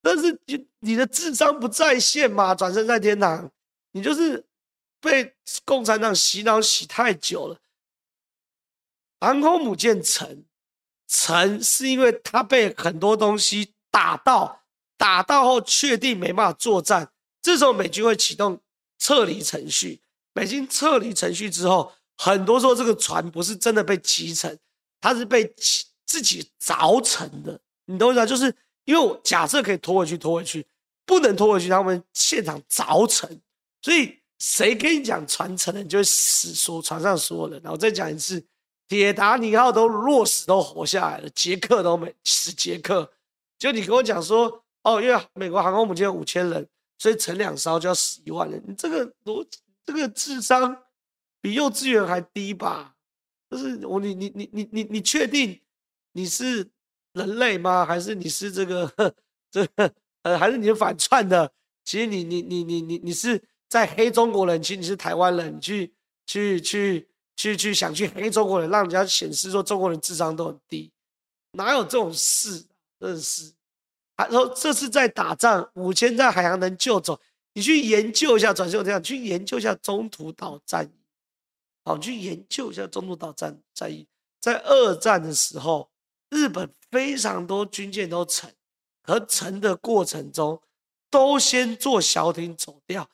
[0.00, 2.54] 但是你你的智商不在线嘛？
[2.54, 3.50] 转身在天堂，
[3.90, 4.46] 你就是
[5.00, 7.58] 被共产党洗脑洗太久了。
[9.18, 10.44] 航空母舰沉，
[11.08, 14.62] 沉是因为它被很多东西打到，
[14.96, 17.10] 打到后确定没办法作战，
[17.42, 18.60] 这时候美军会启动
[18.98, 20.00] 撤离程序。
[20.32, 24.56] 美军撤离程序之后，很多时候这个船不是真的被击沉，
[25.00, 25.87] 它是被击。
[26.08, 28.26] 自己凿成的，你懂我意思？
[28.26, 28.52] 就是
[28.86, 30.66] 因为我假设可以拖回去，拖回去
[31.04, 33.28] 不能拖回去，他们现场凿成，
[33.82, 37.60] 所以谁跟你讲传承了，你就死，说船上所有人。
[37.62, 38.42] 然后再讲一次，
[38.88, 43.12] 铁达尼号都落死都活下来了，杰克都没死，杰克
[43.58, 46.66] 就你跟我讲说，哦，因为美国航空母舰五千人，
[46.96, 50.74] 所以沉两艘就要死一万人，你这个逻辑，这个智商
[51.42, 52.94] 比幼稚园还低吧？
[53.50, 55.60] 就是我，你你你你你你确定？
[56.18, 56.68] 你是
[57.12, 57.86] 人类吗？
[57.86, 58.92] 还是你是这个
[59.52, 61.52] 这个呃，还是你是反串的？
[61.84, 65.94] 其实你你你你你你是在黑中国人，其实你是台湾人，你去
[66.26, 70.90] 去去去去想去黑中国人，让人家显示说中国人智商都很低，
[71.52, 72.66] 哪有这种事？
[72.98, 73.52] 真的是，
[74.16, 77.20] 他说这是在打仗，五千在海洋能救走，
[77.52, 80.98] 你去研究一下，转身这样去研究一下中途岛战役，
[81.84, 84.08] 好，去研究一下中途岛战战役，
[84.40, 85.88] 在二战的时候。
[86.30, 88.52] 日本非常多军舰都沉，
[89.02, 90.60] 和沉的过程中
[91.10, 93.08] 都先坐小艇走掉，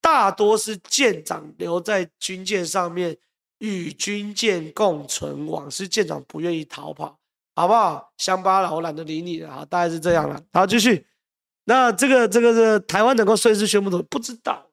[0.00, 3.18] 大多是舰长留在军舰上面
[3.58, 7.18] 与军舰共存亡，是舰长不愿意逃跑，
[7.54, 8.12] 好不好？
[8.16, 10.42] 乡巴佬，我懒得理你了，好，大概是这样了。
[10.52, 11.06] 好，继续。
[11.64, 14.66] 那这个这个这个台湾能够顺势宣布的，不知道。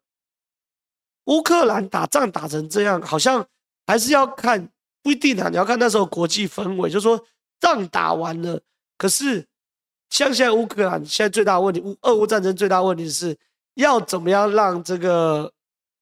[1.25, 3.45] 乌克兰打仗打成这样，好像
[3.85, 4.69] 还是要看，
[5.01, 5.49] 不一定啊。
[5.49, 7.25] 你要看那时候国际氛围，就是说。
[7.63, 8.59] 仗打完了，
[8.97, 9.47] 可是
[10.09, 13.37] 像现在乌克兰现在最大的问题，乌俄乌战争最大的问题是
[13.75, 15.49] 要怎么样让这个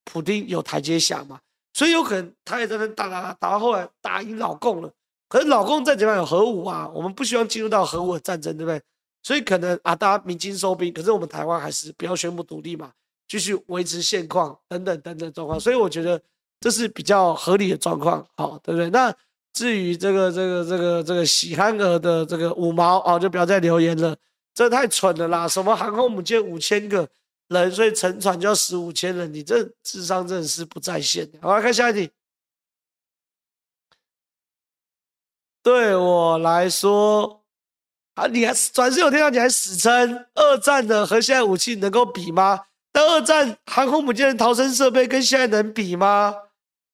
[0.05, 1.39] 普丁有台阶下嘛？
[1.71, 4.91] 所以有可能他也在那打打打，打到后来打赢老共了。
[5.29, 8.81] 可是老共再怎么样有核武啊，我们不希望进入到核武的战争，对不对？
[9.21, 12.91] 所以可能啊，大家鸣金收兵，可是我们台湾还是不要宣布独立嘛，
[13.27, 15.59] 继续维持现况等等等等状况。
[15.59, 16.19] 所以我觉得
[16.59, 18.89] 这是比较合理的状况，好，对不对？
[18.89, 19.15] 那。
[19.53, 24.15] 至于这个这个这个这个喜憨儿的这个五毛啊，就不要再留言了，
[24.53, 25.47] 这太蠢了啦！
[25.47, 27.07] 什么航空母舰五千个
[27.49, 31.29] 人，所以沉船就要死五千人，你这智商真的是不在线。
[31.41, 32.09] 好，来看下一题。
[35.61, 37.43] 对我来说，
[38.15, 40.25] 啊，你还转世有天堂，你还死撑？
[40.33, 42.61] 二战的和现在武器能够比吗？
[42.93, 46.35] 但二战航空母舰的逃生设备跟现在能比吗？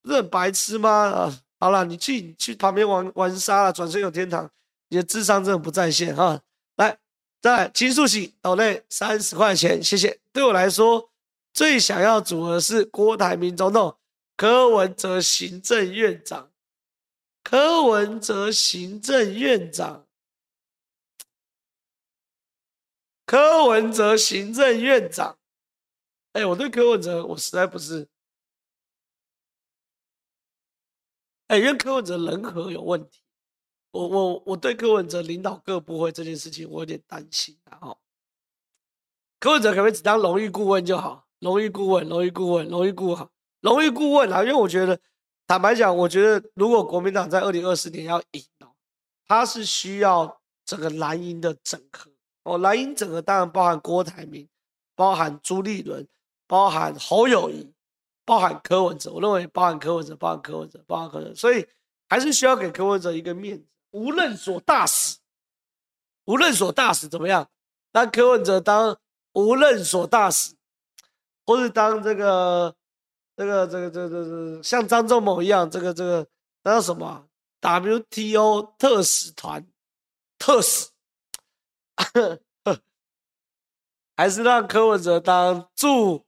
[0.02, 0.90] 不是很白痴吗？
[0.90, 1.40] 啊！
[1.60, 4.50] 好了，你去你去旁边玩玩沙了，转身有天堂。
[4.90, 6.40] 你的智商真的不在线哈。
[6.76, 6.98] 来，
[7.42, 10.20] 再来金素喜斗内三十块钱，谢谢。
[10.32, 11.10] 对我来说，
[11.52, 13.98] 最想要组合是郭台铭总统、
[14.36, 16.52] 柯文哲行政院长、
[17.44, 20.06] 柯文哲行政院长、
[23.26, 25.38] 柯文哲行政院长。
[26.34, 28.08] 哎，我对柯文哲，我实在不是。
[31.48, 33.22] 哎，因为柯文哲人和有问题，
[33.92, 37.58] 我我我对柯文哲领导各部会这件事情，我有点担心。
[37.70, 37.98] 然后，
[39.40, 41.26] 柯文哲可不可以只当荣誉顾问就好？
[41.40, 43.32] 荣誉顾问，荣誉顾问，荣誉顾好，
[43.62, 44.42] 荣誉顾问啊！
[44.42, 45.00] 因为我觉得，
[45.46, 48.44] 坦白讲，我觉得如果国民党在二零二四年要赢，
[49.26, 52.12] 他是需要整个蓝营的整合。
[52.44, 54.50] 哦，蓝营整合当然包含郭台铭，
[54.96, 56.08] 包含朱立伦，
[56.48, 57.72] 包含侯友谊。
[58.28, 61.66] 包含柯文哲，我认为包含柯文哲，包含柯文哲，包含柯文哲，所以
[62.10, 63.66] 还是需要给柯文哲一个面子。
[63.92, 65.18] 无论所大使，
[66.26, 67.50] 无论所大使怎么样，
[67.90, 69.00] 当柯文哲当
[69.32, 70.54] 无论所大使，
[71.46, 72.76] 或是当这个
[73.38, 76.28] 这个这个这个这个像张忠谋一样，这个这个
[76.64, 77.30] 那什么
[77.62, 79.66] WTO 特使团
[80.38, 80.90] 特使，
[84.18, 86.26] 还是让柯文哲当驻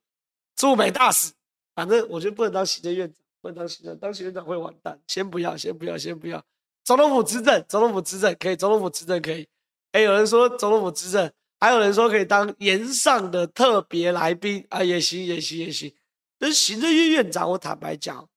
[0.56, 1.34] 驻美大使。
[1.80, 5.00] 反正我觉得不能当行政院长，不能当行政，当行政院长会完蛋。
[5.08, 6.44] 先不要，先不要，先不要。
[6.84, 9.48] 总统府执政，总统府执政可以，总统府执政可以。
[9.94, 15.96] 哎，有人说总统府执政，还有人说可以当延上的特别来宾啊，也行，也行，也行。
[16.38, 18.28] 但是行政院院长，我坦白讲，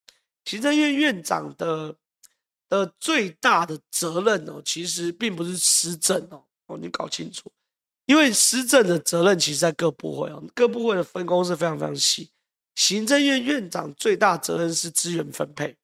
[0.44, 1.96] 行政院院长的
[2.68, 7.50] 的最大的责任哦，其实并不是施政哦，哦，你搞清楚，
[8.06, 12.30] 因为施政的责任其实在各部会哦，各部会的分工是非常非常细。
[12.74, 15.76] 行政院院长最大责任是资源分配，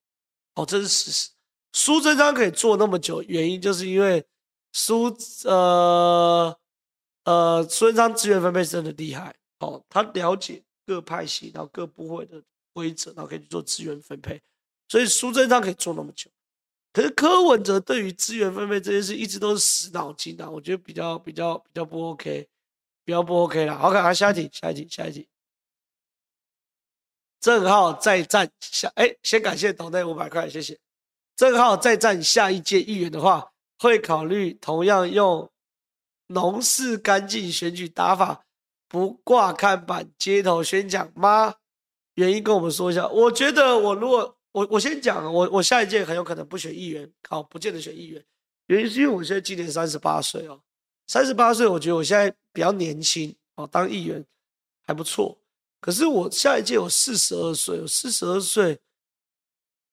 [0.54, 1.30] 哦，这是事实。
[1.72, 4.24] 苏贞昌可以做那么久，原因就是因为
[4.72, 6.58] 苏呃
[7.24, 14.40] 呃苏贞昌资源分配真的厉害，哦，他了解各派系，然后各部会的规则，然后可以去做资源分配，
[14.88, 16.30] 所以苏贞昌可以做那么久。
[16.90, 22.48] 可是柯文哲对于资源分配这件事一直都是死脑筋的，我觉得比较比较比较不 OK，
[23.04, 23.78] 比较不 OK 了。
[23.78, 25.28] 好，看下一题，下一题，下一题。
[27.40, 30.78] 正浩再战下，哎，先感谢董内五百块，谢谢。
[31.36, 35.48] 正浩再战下一届议员的话，会考虑同样用
[36.26, 38.44] 农事干净选举打法，
[38.88, 41.54] 不挂看板，街头宣讲吗？
[42.14, 43.06] 原因跟我们说一下。
[43.06, 48.24] 我觉得我如果我我先讲，我我下一届很有可能不选议员，好，不见得选议员。
[48.66, 50.60] 原因是因为我现在今年三十八岁哦，
[51.06, 54.24] 三十八岁，我觉得我现在比较年轻哦，当议员
[54.84, 55.38] 还不错。
[55.80, 58.78] 可是我下一届我四十二岁，我四十二岁，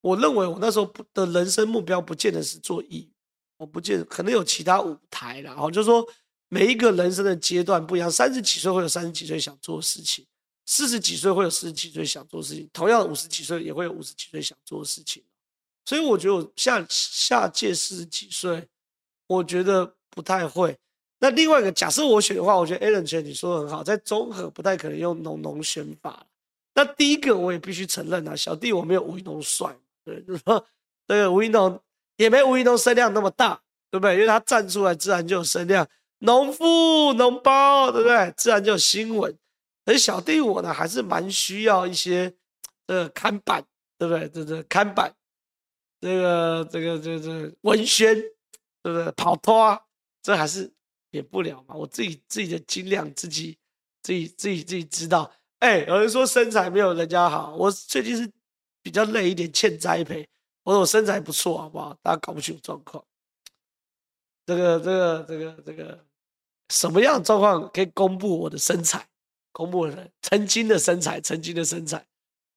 [0.01, 3.11] 我认为我那时候不的人生目标不见得是做艺，
[3.57, 5.55] 我不见可能有其他舞台啦。
[5.57, 6.05] 哦，就是说
[6.49, 10.25] 每一个人生的阶段不一样，三十几岁会有三十几岁想做的事情，
[10.65, 15.23] 四十几岁会有四十几岁想做的事情，同样五十几岁也会有五十几岁想做的事情。
[15.85, 18.67] 所以我觉得我下下届四十几岁，
[19.27, 20.75] 我觉得不太会。
[21.19, 26.25] 那另外一个，假设我选的话，我觉得 Alan 选你说的很好，在综合不太可能用农农选法。
[26.73, 29.73] 那第一个我也必须承认啊，小弟我没有吴怡农帅，
[30.03, 30.63] 对，就是说
[31.07, 31.81] 这个吴怡农
[32.17, 34.15] 也没吴怡农声量那么大，对不对？
[34.15, 35.87] 因为他站出来自然就有声量，
[36.19, 38.33] 农夫农包，对不对？
[38.35, 39.33] 自然就有新闻。
[39.85, 42.33] 而小弟我呢，还是蛮需要一些
[42.87, 43.63] 呃看板，
[43.97, 44.27] 对不对？
[44.27, 45.13] 这这看板，
[46.01, 48.13] 这个这个这个文宣，
[48.83, 49.09] 对不对？
[49.13, 49.81] 跑脱，
[50.21, 50.74] 这还是。
[51.15, 53.57] 也不了嘛，我自己自己的斤两，自己
[54.03, 55.31] 自己自己自己知道。
[55.59, 58.29] 哎、有人说身材没有人家好，我最近是
[58.83, 60.27] 比较累一点，欠栽培。
[60.63, 61.97] 我说我身材不错，好不好？
[62.03, 63.03] 大家搞不清楚状况。
[64.45, 66.05] 这个这个这个这个
[66.69, 69.07] 什么样状况可以公布我的身材？
[69.51, 72.05] 公布我的曾经的身材，曾经的身材，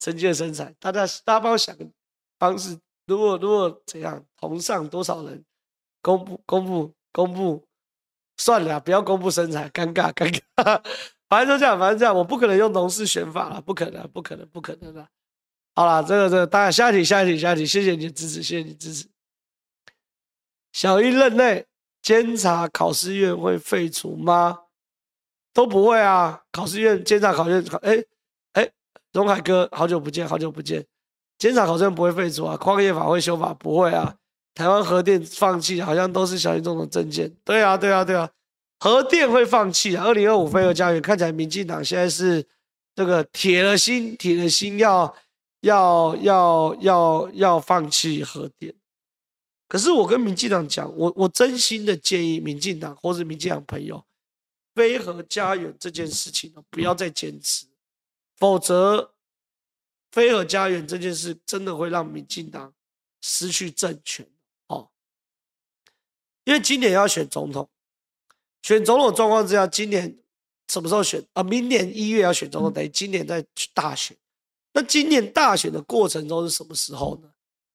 [0.01, 0.75] 曾经的身材。
[0.81, 1.87] 大家大家帮我想个
[2.39, 5.43] 方式，如果如果怎样，同上多少人
[6.03, 7.68] 公布公布公布。
[8.39, 10.83] 算了，不要公布身材，尴尬尴尬。
[11.29, 15.07] 反正就这样，反正这样，我不可能用农事选法了，不可能，不可能，不可能的。
[15.75, 19.07] 好了，这个这个，大家下一题，下一题，下一题，谢谢你的支持，谢谢你的支持。
[20.73, 21.67] 小英任内，
[22.01, 24.61] 监察考试院会废除吗？
[25.53, 28.05] 都不会啊，考试院监察考试院，哎
[28.53, 28.71] 哎，
[29.13, 30.87] 荣海哥，好久不见，好久不见。
[31.37, 34.17] 监察考试院不会废除啊，矿业法会修法不会啊。
[34.59, 37.33] 台湾核电放弃，好像都是小英总统政见。
[37.45, 38.29] 对啊，对啊，对啊，
[38.81, 40.03] 核电会放弃啊。
[40.03, 42.45] 二零二五飞核家园，看起来民进党现在是
[42.93, 45.15] 这个铁了心，铁了心要
[45.61, 48.75] 要要要要放弃核电。
[49.69, 54.05] 可是我跟民进党讲，我我真心的建议民进党或是民进党朋友，
[54.75, 57.67] 飞核家园这件事情呢，不要再坚持，
[58.37, 59.13] 否则
[60.11, 62.75] 飞核家园这件事真的会让民进党
[63.21, 64.27] 失去政权。
[66.49, 67.69] 因为今年要选总统，
[68.63, 70.17] 选总统状况之下，今年
[70.69, 71.43] 什么时候选啊？
[71.43, 74.17] 明年一月要选总统，等于今年在大选。
[74.73, 77.29] 那今年大选的过程中是什么时候呢？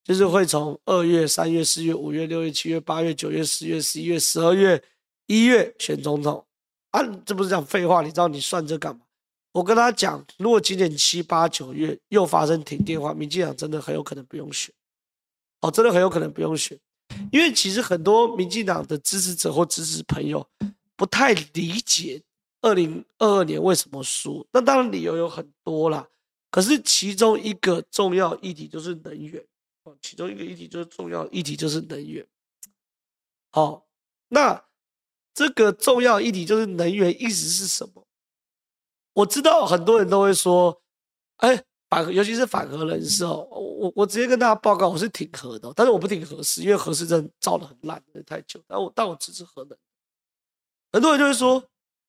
[0.04, 4.84] 就是会从二月、三月、四月、五月、六月、七月、八月、九月、十月、十一月、十二月、
[5.28, 6.44] 一月选总统
[6.90, 7.04] 啊？
[7.28, 8.02] 这不是讲废话？
[8.02, 9.04] 你知道你算这干嘛？
[9.52, 14.74] 我跟他讲，如果今年七八九月又发生停电的话，民进党真的很有可能不用选，
[15.62, 16.76] 哦，真的很有可能不用选。
[17.32, 20.48] 因为其实很多民进党的支持者或支持朋友
[20.96, 22.22] 不太理解
[22.62, 26.08] 二零二二年为什么输，那当然理由有很多啦。
[26.52, 29.44] 可是其中一个重要议题就是能源，
[29.84, 32.26] 哦，其中一个议题就是重要议题就是能源。
[33.52, 33.88] 好，
[34.30, 34.64] 那
[35.34, 38.08] 这个重要议题就是能源，意思是什么？
[39.14, 40.82] 我知道很多人都会说，
[41.38, 41.64] 哎。
[41.94, 48.60] 反尤其是反核人士哦，我我直接跟大家报告，我是挺核的，但是我不挺核四，因为核四真的造的很烂，太久。
[48.68, 49.78] 但我但我支持核能。
[50.92, 51.64] 很多人就会说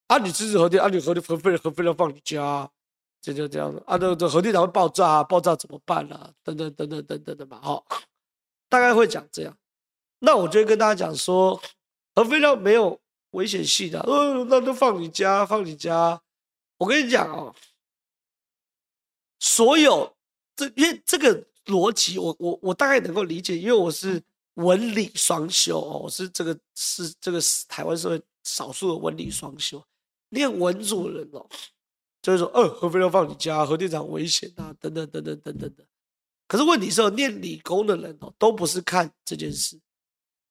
[0.07, 2.71] 啊，你支持核电，啊，你核电核废核废料放你家，
[3.21, 6.33] 这就这样子啊，这这核电厂会爆炸，爆炸怎么办啊？
[6.43, 7.85] 等等等等等等的嘛，哈，
[8.71, 9.55] 大概会讲这样。
[10.21, 11.61] 那我就会跟大家讲说，
[12.15, 12.99] 核废料没有
[13.33, 16.23] 危险性的，呃，那就放你家，放你家。
[16.79, 17.55] 我跟你讲哦，
[19.45, 20.11] 所有
[20.57, 24.23] 这因为这个逻辑，我我我大概能够理解，因为我是
[24.55, 29.85] 文理双修哦，我是这个是这个是台湾社会少数的文理双修，
[30.31, 31.47] 念文组的人哦，
[32.23, 35.85] 就是说，呃，核废料放你家，核电厂危险啊，等等等等等等的。
[36.49, 39.79] 可是问题是，念理工的人哦，都不是看这件事，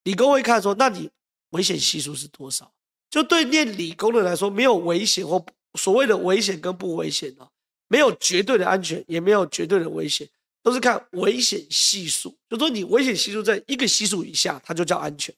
[0.03, 1.09] 理工会看说，那你
[1.49, 2.71] 危险系数是多少？
[3.09, 5.43] 就对念理工的人来说，没有危险或。
[5.75, 7.49] 所谓的危险跟不危险哦，
[7.87, 10.27] 没有绝对的安全，也没有绝对的危险，
[10.61, 12.35] 都是看危险系数。
[12.49, 15.33] 就说你危险系数在一个系数以下，它就叫安全。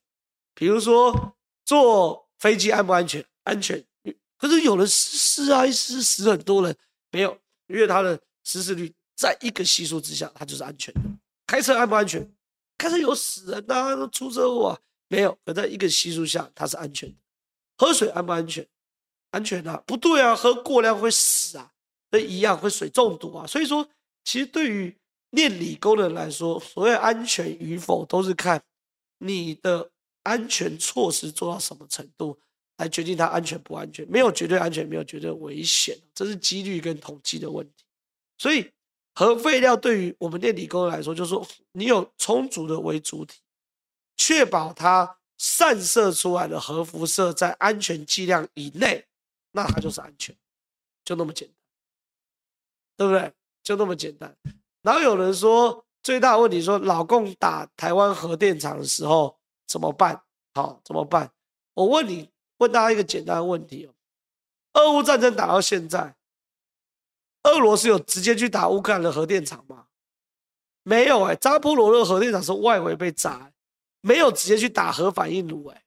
[0.54, 1.36] 比如说
[1.66, 3.26] 坐飞机安不安全？
[3.44, 3.84] 安全。
[4.38, 6.76] 可是有人失事啊，失死很多人，
[7.12, 7.38] 没有，
[7.68, 11.02] 因为它的失事率在一个系数之下，它就是安全的。
[11.48, 12.30] 开车安不安全？
[12.78, 15.38] 开车有死人啊，都出车祸啊，没有。
[15.46, 17.16] 可在一个系数下，它是安全的。
[17.78, 18.68] 喝水安不安全？
[19.32, 19.82] 安全啊？
[19.88, 21.72] 不对啊，喝过量会死啊，
[22.12, 23.46] 那一样会水中毒啊。
[23.48, 23.88] 所以说，
[24.24, 24.96] 其实对于
[25.32, 28.62] 念理工的人来说，所谓安全与否，都是看
[29.20, 29.92] 你的
[30.24, 32.40] 安全措施做到什么程度
[32.78, 34.08] 来决定它安全不安全。
[34.08, 37.84] 没有绝对安全，没有绝对危险，这是几率跟统计的问题。
[38.38, 38.72] 所以，
[39.14, 43.40] 核废料对于我们念理工的来说，就是说你有充足的为主体，
[44.18, 49.06] 确保它散射出来的核辐射在安全剂量以内。
[49.52, 50.36] 那它就是安全，
[51.06, 51.55] 就那么简单，
[52.98, 53.32] 对不对？
[53.64, 54.36] 就那么简单。
[54.82, 59.38] 然后有人说，最大的问题说，老共打台湾核电厂的时候
[59.68, 60.22] 怎么办？
[60.54, 61.32] 好，怎么办？
[61.74, 63.94] 我问你，问大家一个简单的问题哦。
[64.74, 66.16] 俄乌战争打到现在，
[67.44, 69.88] 俄罗斯有直接去打乌克兰的核电厂吗？
[70.84, 73.52] 没有哎，扎波罗热核电厂是外围被炸，
[74.02, 75.84] 没有直接去打核反应炉哎，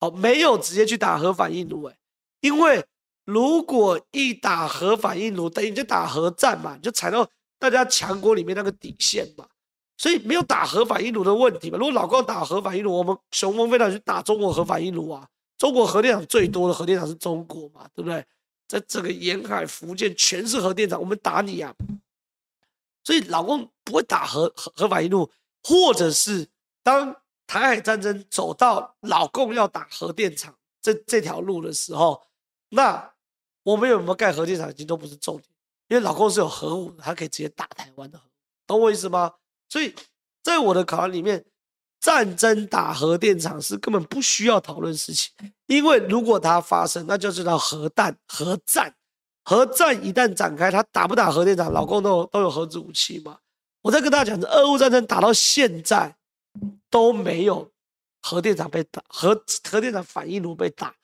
[0.00, 1.98] 哦，没有直接去打核反应炉哎。
[2.40, 2.86] 因为
[3.30, 9.46] 如果一打核反应炉，等于就打核战嘛，就踩到大家强国里面那个底线嘛，
[9.98, 11.76] 所以没有打核反应炉的问题嘛。
[11.76, 18.24] 如果老共打核反应炉，我们雄风飞弹去打中国核反应炉啊，中国核电厂最多的核电厂是中国嘛，对不对？
[18.66, 21.70] 在整个沿海、福建全是核电厂，我们打你啊！
[23.04, 25.30] 所以老共不会打核核核反应炉，
[25.62, 26.48] 或者是
[26.82, 27.14] 当
[27.46, 32.22] 台海战争走到老共要打核电厂这这条路的时候。
[32.70, 33.10] 那
[33.68, 35.44] 我们有没有盖核电厂已经都不是重点，
[35.88, 38.24] 因为老公是有核武的，他可以直接打台湾的核，
[38.66, 39.34] 懂我意思吗？
[39.68, 39.94] 所以
[40.42, 41.44] 在我的考量里面，
[42.00, 45.34] 战争打核电厂是根本不需要讨论事情，
[45.66, 48.94] 因为如果它发生，那就知道核弹、核战、
[49.44, 53.38] 核战一旦展开，他打不打核电厂，老公都有都有核子武器嘛。
[53.82, 56.16] 我在跟大家讲，俄乌战争打到现在
[56.88, 57.70] 都没有
[58.22, 60.94] 核电厂被打，核核电厂反应炉被打。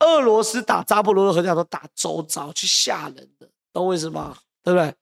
[0.00, 4.36] 俄罗斯打扎波罗热核电厂都打周遭去吓人的，懂我意思吗？
[4.62, 4.94] 对不对？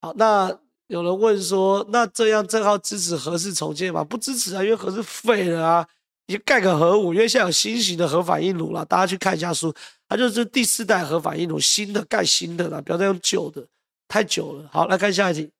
[0.00, 4.04] 好，那有人问说，那这样正好支持核四重建吗？
[4.04, 5.88] 不支持啊，因为核是废了啊，
[6.26, 9.74] 你盖个核武，因为现在有新型的核反应炉了，大家去看一下书，
[10.08, 13.66] 它就是第四代核反应炉，新的盖新的了，不要再用旧的，
[14.06, 14.68] 太久了。
[14.72, 15.50] 好，来看下一题，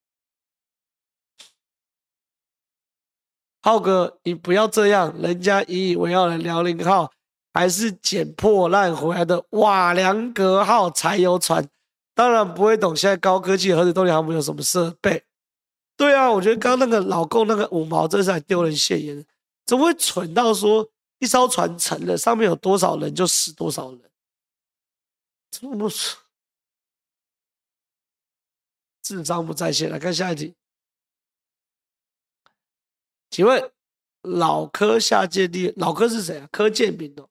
[3.61, 7.13] 浩哥，你不要这样，人家引以为傲的辽宁号。
[7.59, 11.69] 还是捡破烂回来的瓦良格号柴油船，
[12.15, 15.25] 当然不会懂现在高科技核子动力航母有什么设备。
[15.97, 19.27] 对啊，我觉得刚刚那个老共那个五毛真是还丢人现眼，
[19.67, 20.89] 怎么会蠢到说
[21.19, 24.03] 一艘船沉了，上面有多少人就死多少人？
[25.51, 26.17] 怎么蠢？
[29.03, 29.91] 智商不在线。
[29.91, 30.55] 来看下一题，
[33.31, 33.69] 请问
[34.23, 36.49] 老柯下届地老柯是谁啊？
[36.53, 37.29] 柯建铭哦。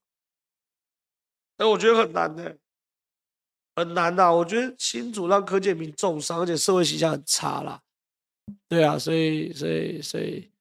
[1.57, 2.55] 哎，我觉得很难呢，
[3.75, 4.31] 很难呐。
[4.31, 7.81] 我觉得新主让柯建铭重伤，而且社会形象很差啦。
[8.67, 10.51] 对啊，所以所以所以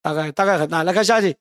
[0.00, 0.84] 大概大概很难。
[0.84, 1.38] 来看下一题，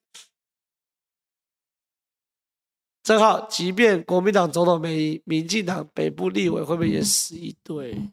[3.04, 8.12] 正好，即便国民党总统没赢，民进党北部立委会不会也死一堆？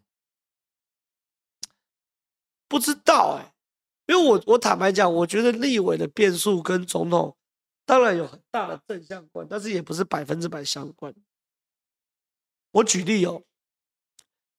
[2.69, 3.53] 不知道哎，
[4.07, 7.37] 因为我我坦白讲，我觉得立委的变数跟总统。
[7.85, 11.15] 当然有很大的正相关，但是也不是百分之百相关。
[12.71, 13.43] 我举例哦，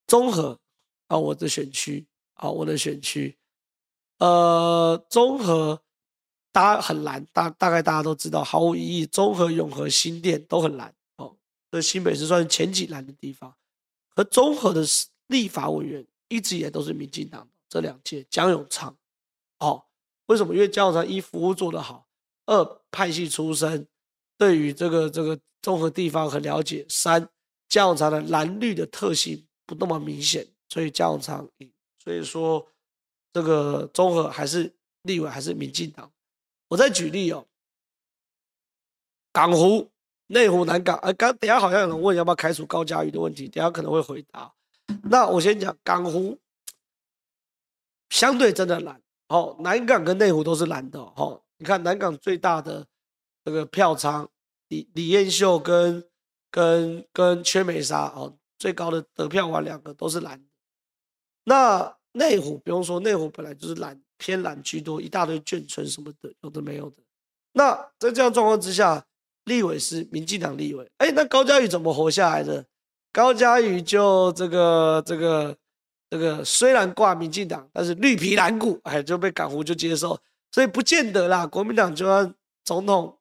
[0.05, 0.59] 中和
[1.07, 2.05] 啊，我的选区
[2.35, 3.37] 啊，我的选区，
[4.19, 5.81] 呃，中和
[6.51, 11.35] 大家很蓝，大大概大家都知道，毫无疑义，中和、永和、新店都很蓝哦。
[11.71, 13.55] 这新北市算是前几蓝的地方，
[14.15, 14.83] 而中和的
[15.27, 18.95] 立法委员一直以来都是民进党，这两届江永昌
[19.57, 19.85] 哦。
[20.27, 20.53] 为什么？
[20.53, 22.07] 因为江永昌一服务做得好，
[22.45, 23.87] 二派系出身，
[24.37, 27.29] 对于这个这个综合地方很了解，三
[27.69, 31.47] 江永昌的蓝绿的特性不那么明显，所以江永昌。
[32.03, 32.67] 所以说
[33.31, 34.73] 这个综合还是
[35.03, 36.11] 立委还是民进党。
[36.67, 37.45] 我再举例哦，
[39.31, 39.89] 港湖、
[40.27, 44.53] 内湖、南港，哎，刚等下好像有人问要不要开除高嘉瑜的问题，等下可能会回答。
[45.03, 46.37] 那我先讲港湖，
[48.09, 51.42] 相对真的蓝哦，南港跟内湖都是蓝的哦。
[51.57, 52.85] 你看南港最大的
[53.45, 54.29] 这个票仓
[54.69, 56.03] 李李彦秀跟
[56.49, 60.45] 跟跟缺美莎哦，最高的得票王两个都是蓝的。
[61.45, 66.97] 那内湖不用说，内湖本来就是蓝偏蓝居多，一大堆眷村什么的，有的没有的。
[67.53, 69.05] 那在这样状况之下，
[69.45, 72.65] 立委是民进党立委，哎，那高嘉瑜怎么活下来的？
[73.11, 75.55] 高嘉瑜就这个这个
[76.09, 80.19] 这个虽然挂民进党，但是绿皮蓝骨，哎，就被港湖就接受，
[80.53, 81.45] 所以不见得啦。
[81.45, 82.33] 国民党就算
[82.63, 83.19] 总统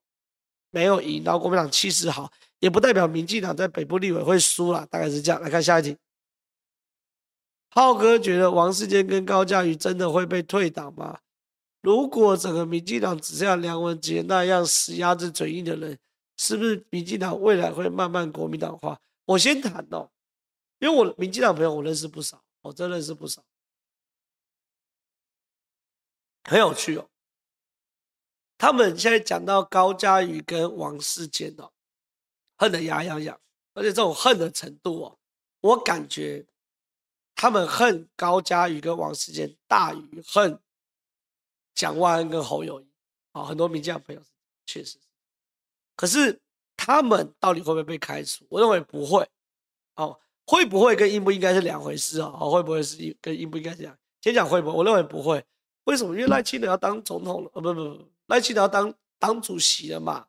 [0.70, 2.30] 没有赢，然后国民党气势好，
[2.61, 4.87] 也不代表民进党在北部立委会输啦。
[4.91, 5.41] 大概是这样。
[5.43, 5.97] 来看下一题，
[7.70, 11.18] 浩哥觉得王世坚跟高嘉瑜真的会被退党吗？
[11.80, 15.99] 如果整个民进党只像梁文杰那样死鸭子嘴硬的人，
[16.37, 19.01] 是不是民进党未来会慢慢国民党化？
[19.24, 20.11] 我先谈哦，
[20.78, 23.43] 因为我民进党朋友我认识不少，我真认识不少，
[26.45, 27.09] 很有趣哦。
[28.62, 31.72] 他们现在讲到高嘉瑜跟王世坚哦，
[32.56, 33.36] 恨得牙痒痒，
[33.74, 35.18] 而且这种恨的程度哦，
[35.62, 36.46] 我感觉
[37.34, 40.56] 他们恨高嘉瑜跟王世坚大于恨
[41.74, 42.86] 蒋万安跟侯友谊
[43.32, 43.42] 啊。
[43.42, 44.22] 很多民进朋友
[44.64, 44.96] 确实，
[45.96, 46.40] 可是。
[46.84, 48.44] 他们到底会不会被开除？
[48.48, 49.24] 我认为不会。
[49.94, 52.36] 哦，会不会跟应不应该是两回事哦。
[52.40, 53.96] 哦，会不会是跟应不应该这样？
[54.20, 55.44] 先讲会不会，我认为不会。
[55.84, 56.12] 为什么？
[56.16, 60.28] 因为赖清德要当总统了，呃，不不不，赖清德要当当主席了嘛。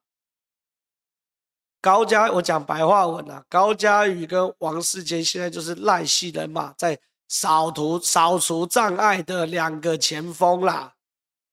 [1.80, 7.00] 高嘉，我讲白话文啊，高嘉瑜跟王世坚现在就是赖系人马，在
[7.30, 10.96] 扫除扫除障碍的两个前锋啦。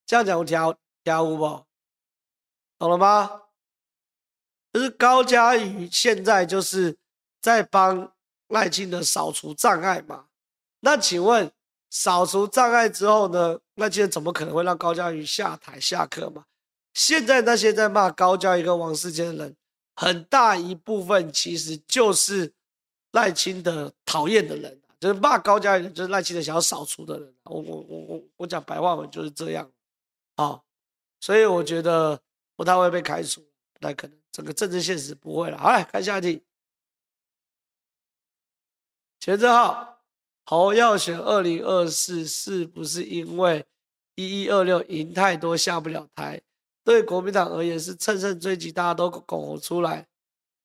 [0.05, 0.59] 这样讲我听
[1.05, 1.67] 听有不？
[2.79, 3.43] 懂了吗？
[4.73, 6.99] 就是高嘉瑜现在就是
[7.41, 8.13] 在帮
[8.49, 10.27] 赖清德扫除障碍嘛？
[10.81, 11.53] 那请问
[11.91, 13.59] 扫除障碍之后呢？
[13.75, 16.47] 那些怎么可能会让高嘉瑜下台下课嘛？
[16.95, 19.57] 现在那些在骂高嘉瑜跟王世坚的人，
[19.97, 22.53] 很大一部分其实就是
[23.13, 27.35] 赖清德讨厌的人，就是骂高嘉瑜，就是赖清德想要扫除的人。
[27.45, 29.71] 我我我我我讲白话文就是这样
[30.37, 30.61] 啊，
[31.21, 32.21] 所以我觉得
[32.55, 33.41] 不太会被开除，
[33.73, 34.17] 不太可能。
[34.31, 36.45] 整个政治现实不会了，好，来看下一题。
[39.19, 40.00] 钱正浩，
[40.45, 43.65] 侯要选二零二四，是不是因为
[44.15, 46.43] 一一二六赢太多下不了台？
[46.83, 50.09] 对国民党而言是乘胜追击，大家都拱出来。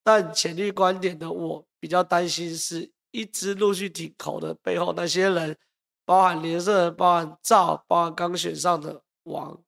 [0.01, 5.57] 但浅绿观点的我比较担心，是一直陆续挺侯的背后那些人，
[6.05, 9.63] 包含连胜，包含赵，包含刚选上的王，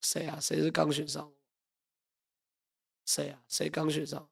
[0.00, 0.38] 谁啊？
[0.40, 1.32] 谁是刚选上？
[3.04, 3.42] 谁啊？
[3.48, 4.28] 谁刚选上？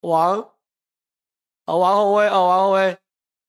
[0.00, 0.53] 王
[1.64, 2.98] 哦，王鸿薇哦，王鸿薇，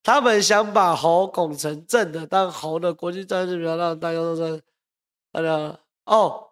[0.03, 4.61] 他们想把侯拱成正的，但侯的国际战略比较让大家都在
[5.31, 6.49] 大家哦。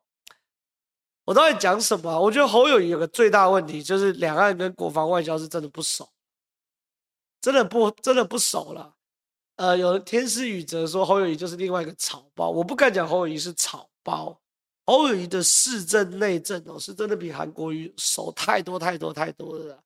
[1.25, 2.19] 我到底讲什么？
[2.19, 6.09] 我觉得侯友谊有个最大问题，就是两岸跟国防外交是真的不熟，
[7.39, 8.93] 真的不真的不熟了。
[9.55, 14.37] 呃，有天师宇哲说侯友谊就是另外一个草包，我不敢讲侯友谊是草包。
[14.85, 19.81] 侯友谊的市政内政哦，是真的比韩国瑜熟太多太多太多的。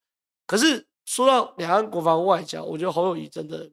[0.48, 3.72] 可是说到两岸国防外交，我觉得侯友谊真的，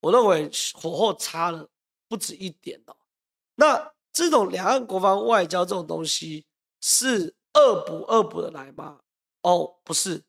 [0.00, 1.70] 我认为火候差了
[2.08, 2.96] 不止一点哦。
[3.54, 6.44] 那这种两岸国防外交这种东西
[6.80, 8.98] 是恶补恶补的来吗？
[9.42, 10.20] 哦，不是，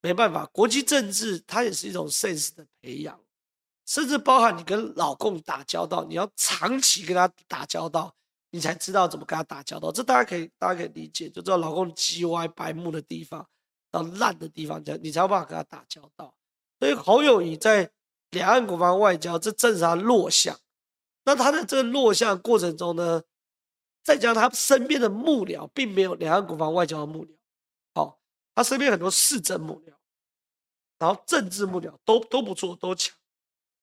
[0.00, 3.20] 没办法，国际政治它也是一种 sense 的培养，
[3.84, 8.14] 甚至包含你跟老共打交道，你要长期跟他打交道。
[8.50, 13.44] 你才知道怎么跟他打交道，这大家可以大家可以理解，就知道老公叽歪白目的地方，
[13.94, 16.34] 到烂的地方，这样你才有办法跟他打交道。
[16.80, 17.90] 所以侯友宜在
[18.30, 20.58] 两岸国防外交，这正是他弱项。
[21.24, 23.22] 那他的这个弱项过程中呢，
[24.02, 27.36] 再加上他身边的幕僚，并没有两岸国防外交的幕僚，
[27.94, 28.18] 好，
[28.54, 29.92] 他身边很多市政幕僚，
[30.98, 33.14] 然后政治幕僚都都不错，都强。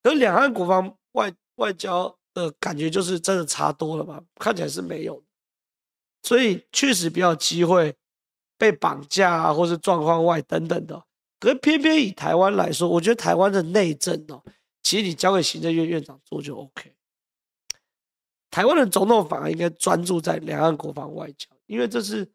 [0.03, 2.17] 可两岸国防外外交。
[2.33, 4.23] 的，感觉就是真的差多了吧？
[4.35, 5.21] 看起来是没有，
[6.23, 7.93] 所以确实比较机会
[8.61, 11.03] 被绑架啊，或是状况外等等的。
[11.39, 14.39] 可是偏偏以台湾来说，我觉得台湾的内政哦，
[14.83, 16.93] 其实你交给行政院院长做就 OK。
[18.51, 22.29] 台湾的总统反而应该专注在两岸国防外交，因为这是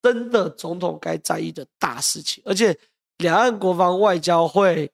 [0.00, 2.78] 真的总统该在意的大事情，而且
[3.18, 4.88] 两岸国防外交会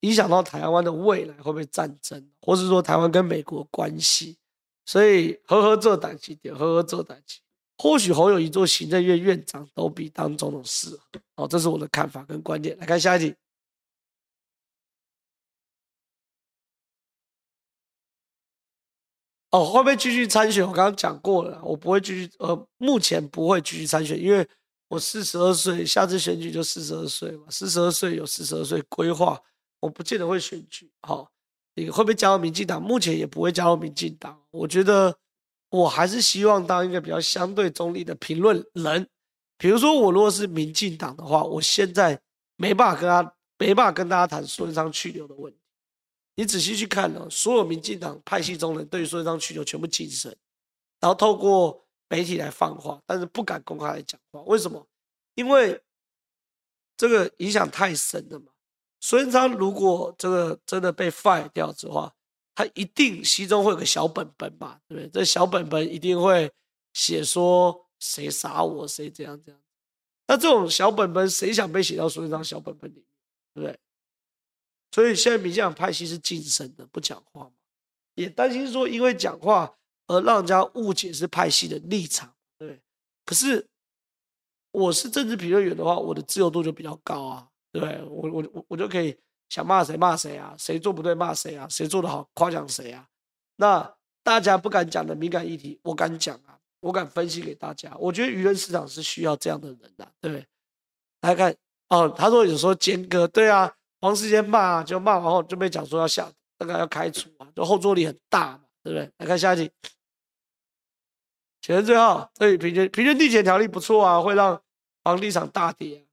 [0.00, 4.38] 影响到台湾的未来会不会战争，或是说台湾跟美国关系，
[4.86, 7.40] 所以呵呵做胆机点，呵呵做胆机，
[7.78, 11.00] 或许侯友宜做行政院院长都比当总统适合。
[11.36, 12.76] 哦，这是我的看法跟观点。
[12.78, 13.34] 来看下一题。
[19.50, 20.66] 哦，会不会继续参选？
[20.66, 24.48] 我刚刚讲过了，我不会继续，呃，目前不会继续参选，因为
[24.88, 29.40] 我四十二岁，下次选举就四十二岁嘛，四十二岁有四十二岁规划，
[29.78, 30.90] 我不见得会选举。
[31.02, 31.28] 好、哦，
[31.76, 32.82] 你会不会加入民进党？
[32.82, 34.42] 目前也不会加入民进党。
[34.50, 35.16] 我觉得
[35.70, 39.08] 我还是希望当一个比较相对中立的评论人。
[39.56, 42.20] 比如说，我如果是民进党的话，我现在
[42.56, 45.58] 没办法跟他，没办法跟大家谈苏贞昌去留的问题。
[46.36, 50.36] 你仔细去看呢、哦，所有民进党派系中人对于苏贞昌去留全部谨慎，
[51.00, 54.42] 然后透过媒体来放话，但是不敢公开来讲话。
[54.42, 54.86] 为什么？
[55.36, 55.80] 因为
[56.96, 58.46] 这个影响太深了嘛。
[59.00, 62.12] 孙昌如果这个真的被 fire 掉之后，
[62.54, 65.10] 他一定心中会有个小本本嘛，对不对？
[65.10, 66.50] 这小本本一定会
[66.92, 69.60] 写说谁杀我，谁这样这样。
[70.26, 73.04] 那这种小本本，谁想被写到苏贞昌小本本里，
[73.54, 73.78] 对不对？
[74.92, 77.52] 所以现在民进党派系是噤声的，不讲话嘛，
[78.14, 79.76] 也担心说因为讲话
[80.06, 82.80] 而让人家误解是派系的立场，对。
[83.26, 83.68] 可是
[84.70, 88.02] 我是政治评论员的话，我的自由度就比较高啊，对不对？
[88.04, 89.16] 我我我我就可以
[89.48, 93.06] 想骂谁骂谁啊，谁做不对骂谁啊，谁做得好夸奖谁啊。
[93.56, 97.94] 那大家不敢讲的敏感议题，我敢讲啊，我敢分析给大家。
[97.98, 100.46] 我觉得舆论市场是需要这样的人的，对不对？
[101.20, 101.54] 来看
[101.88, 103.74] 哦，他说有时候间隔，对啊。
[104.00, 109.10] 黄世坚骂啊，就骂完后就被讲说要下，大概要开除啊，就后坐力很大嘛，对不对？
[109.16, 109.72] 来看下一题，
[111.62, 114.60] 选最后，对平均平均地权条例不错啊，会让
[115.02, 116.06] 房地产大跌，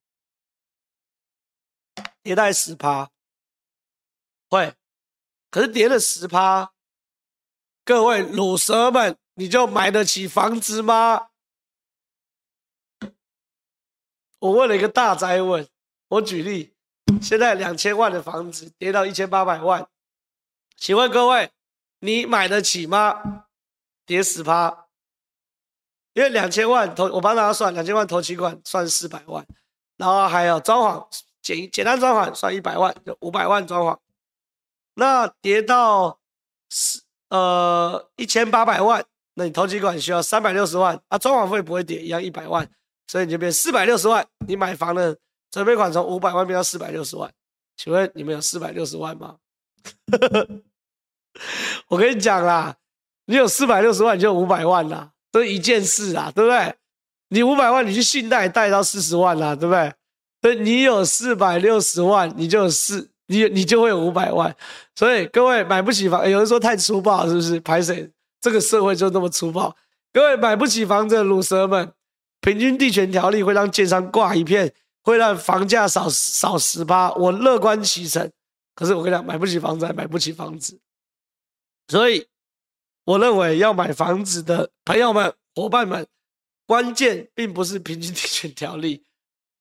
[2.24, 3.12] 跌大概十趴，
[4.52, 4.76] 会，
[5.50, 6.74] 可是跌了十趴，
[7.86, 11.30] 各位卤蛇们，你就买得起房子吗？
[14.40, 15.66] 我问了一个大哉问，
[16.10, 16.76] 我举例。
[17.22, 19.88] 现在两千万的房子跌到一千八百万，
[20.76, 21.52] 请问各位，
[22.00, 23.46] 你买得起吗？
[24.06, 24.88] 跌十趴，
[26.12, 29.46] 因为两千万投，我帮大家算，两千万投期款算四百万，
[29.96, 31.08] 然后还有装潢
[31.42, 33.98] 简简单装潢算一百万，就五百万装潢，
[34.96, 36.20] 那跌到
[36.70, 39.04] 十呃一千八百万，
[39.36, 42.70] 那你头期款需要三百六十万啊，装潢费不会跌，一样一百万，
[43.08, 45.18] 所以你就变四百六十万，你买房的。
[45.54, 47.30] 准备款从五百万变到四百六十万，
[47.76, 49.36] 请问你们有四百六十万吗？
[51.90, 52.78] 我跟你讲啦，
[53.26, 56.74] 你有四百六十万，你就五百万啦，这是一件事啊，对不对？
[57.28, 59.94] 你五百万，你去信贷贷到四十万啦，对不对？
[60.42, 64.56] 所以你有四百六十万，你就有四，你你就会有五百万。
[64.94, 67.60] 所以各位买不起房，有人说太粗暴，是不是？
[67.62, 68.08] 拍谁？
[68.40, 69.76] 这个社会就那么粗暴。
[70.14, 71.92] 各位买不起房子的鲁蛇们，
[72.42, 74.74] 平均地权条例会让建商挂一片。
[75.04, 78.32] 会让房价少少十八，我乐观其成。
[78.76, 80.80] 可是我跟你讲，买不起房子还买不起房子，
[81.88, 82.28] 所以
[83.06, 86.06] 我认为要买房子的朋友们、伙伴们，
[86.68, 89.04] 关键并不是平均地权条例，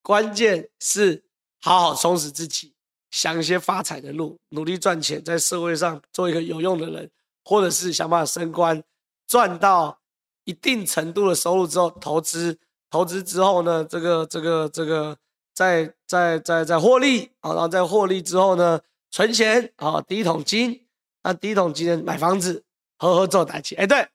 [0.03, 1.25] 关键是
[1.63, 2.75] 好好充实自己，
[3.11, 7.11] 想一些发财的路，努力赚钱，在社会上做一个有用的人，
[7.45, 8.83] 或者是想办法升官，
[9.27, 10.01] 赚到
[10.45, 12.59] 一定程度的收入之后投资，
[12.91, 15.17] 投资之后呢，这个这个这个。
[15.53, 18.81] 再再再再获利啊，然后再获利之后呢，
[19.11, 20.87] 存钱啊，第一桶金，
[21.23, 22.65] 那第一桶金呢，买房子，
[22.97, 24.09] 呵呵做代志，哎，对，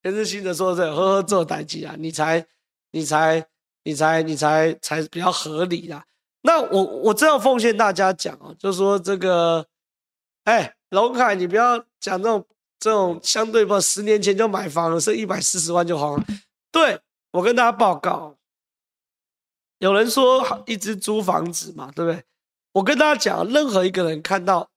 [0.00, 2.46] 天之新的说的这呵呵做代志啊，你才
[2.92, 3.46] 你才
[3.82, 6.02] 你才你才才比较合理啦。
[6.46, 9.66] 那我我真要奉劝大家讲哦，就说这个，
[10.44, 12.46] 哎，龙凯，你不要讲这种
[12.78, 16.24] 这种相对不，十年前就买房了，是一百四十万就好了。
[16.70, 17.00] 对，
[17.32, 18.36] 我跟大家报告。
[19.78, 22.22] 有人说一直租房子嘛，对不对？
[22.72, 24.70] 我跟大家讲，任何一个人看到，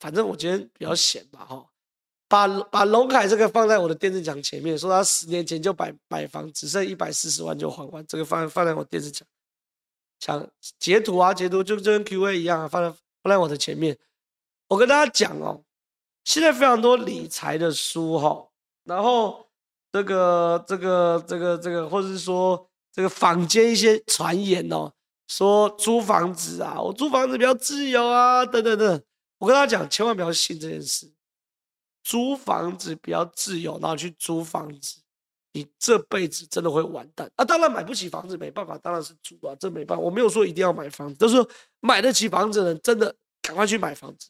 [0.00, 1.64] 反正我今天比较闲嘛，哈，
[2.28, 9.24] 把把龙凯这个放在我的电视墙前面，说他十年前就买买房，只剩一百四十万就还完，这个放放在我电视墙，
[10.20, 10.48] 想
[10.78, 13.98] 截图啊，截图就就跟 Q&A 一样啊，放在放在我的前面。
[14.68, 15.64] 我跟大家讲哦，
[16.22, 18.46] 现在非常多理财的书哈，
[18.84, 19.48] 然后
[19.90, 22.68] 这个这个这个这个，或者是说。
[22.92, 24.92] 这个坊间一些传言哦，
[25.28, 29.02] 说租房子啊，我租房子比较自由啊，等等等。
[29.38, 31.08] 我跟他讲，千万不要信这件事。
[32.02, 34.96] 租房子比较自由，然后去租房子，
[35.52, 37.44] 你这辈子真的会完蛋啊！
[37.44, 40.04] 当然买不起房子没办法，当然是租啊，这没办法。
[40.04, 41.36] 我没有说一定要买房子，就是
[41.80, 44.28] 买得起房子的人真的赶快去买房子。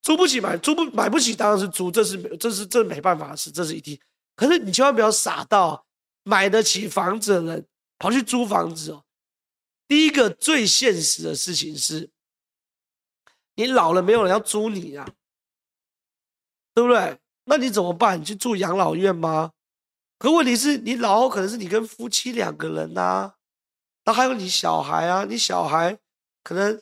[0.00, 4.00] 租不起买，租不买不起当然是租，这是没这是这没办法的事，这是一定。
[4.34, 5.86] 可是你千万不要傻到
[6.22, 7.66] 买得起房子的人
[7.98, 9.04] 跑去租房子哦。
[9.86, 12.08] 第一个最现实的事情是，
[13.54, 15.06] 你老了没有人要租你啊。
[16.74, 17.18] 对不对？
[17.44, 18.18] 那你怎么办？
[18.18, 19.52] 你去住养老院吗？
[20.22, 23.34] 可问题是你老后可能是你跟夫妻两个人呐，
[24.04, 25.98] 那还有你小孩啊，你小孩
[26.44, 26.80] 可能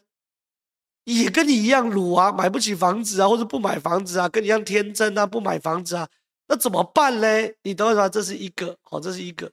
[1.04, 6.06] 也跟你一样鲁啊，买不起房子啊，或者不买房子啊，跟你一样天真啊，不买房子啊，
[6.48, 7.56] 那怎么办嘞？
[7.62, 9.50] 你等会说这是一个，好，这是一个。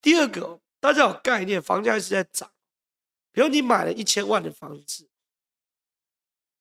[0.00, 2.48] 第二个，大家有概念，房价一直在涨。
[3.32, 5.08] 比如你买了一千万的房子，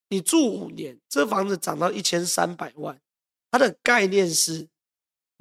[0.09, 2.99] 你住五年，这房子涨到一千三百万。
[3.51, 4.69] 它的概念是，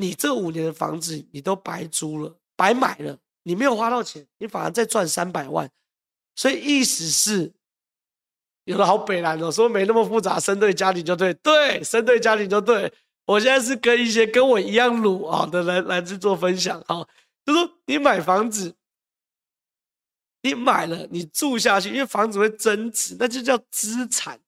[0.02, 5.70] 你这五年的房子你都白租了，白买了，你没有花到钱，你反而再赚三百万，
[6.34, 7.52] 所以意思是，
[8.64, 12.92] 有的好北南哦，说没那么复杂，生对家庭就对，对，生对家庭就对。
[13.26, 17.08] 我现在是跟一些跟我一样鲁啊的人来去做分享，好，
[17.46, 18.74] 就说你买房子，
[20.42, 24.40] 你买了，你住下去，因为房子会增值，那就叫资产，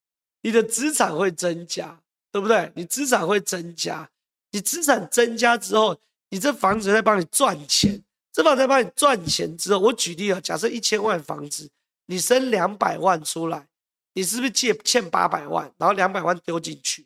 [0.43, 2.01] 你的资产会增加。
[2.35, 2.73] 对不对？
[2.75, 4.11] 你资产会增加，
[4.55, 5.99] 你资产增加之后，
[6.31, 8.01] 你这房子在帮你赚钱，
[8.33, 11.69] 这房子在帮你赚钱之后，我举例啊，假设一千万房子，
[12.07, 13.67] 你生两百万出来，
[14.13, 17.05] 你是不是借欠八百万，然后两百万丢进去？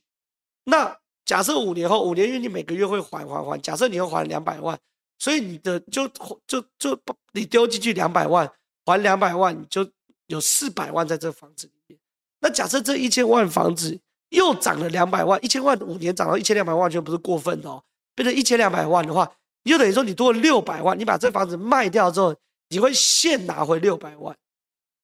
[0.64, 0.94] 那
[1.24, 4.78] 假设五年后，五年因为你每个月会还还还，假设你要还两百万，
[5.18, 6.06] 所以你的就
[6.46, 7.00] 就就
[7.32, 8.46] 你丢进去两百万，
[8.84, 9.90] 还两百万，你就
[10.26, 11.98] 有四百万在这房子里面。
[12.40, 13.98] 那假设这一千万房子。
[14.30, 17.82] 又涨了两百万，一千万五年涨到一千两百万，就不是过分的哦。
[18.14, 19.30] 变成一千两百万的话，
[19.62, 20.98] 又等于说你多了六百万。
[20.98, 22.34] 你把这房子卖掉之后，
[22.68, 24.36] 你会现拿回六百万，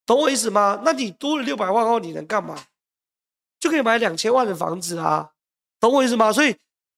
[0.05, 0.83] 懂我意思吗？
[0.85, 2.57] 那你多了六百万后，你能干嘛？
[3.61, 5.31] 就可以买两千万的房子啊，
[5.81, 6.33] 懂我意思吗？
[6.33, 6.57] 所以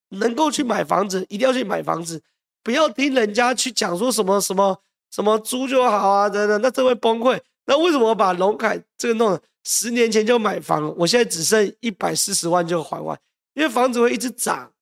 [0.08, 2.22] 能够去买房子，一定要去买房子，
[2.62, 7.40] 不要听人家去讲说什么什么什么租就好啊，等等，那这会崩溃。
[7.66, 9.40] 那为什么把龙凯这个弄了？
[9.68, 13.20] 十年前就买房，我现在只剩一百四十万就还完，
[13.54, 14.72] 因为房子会一直涨。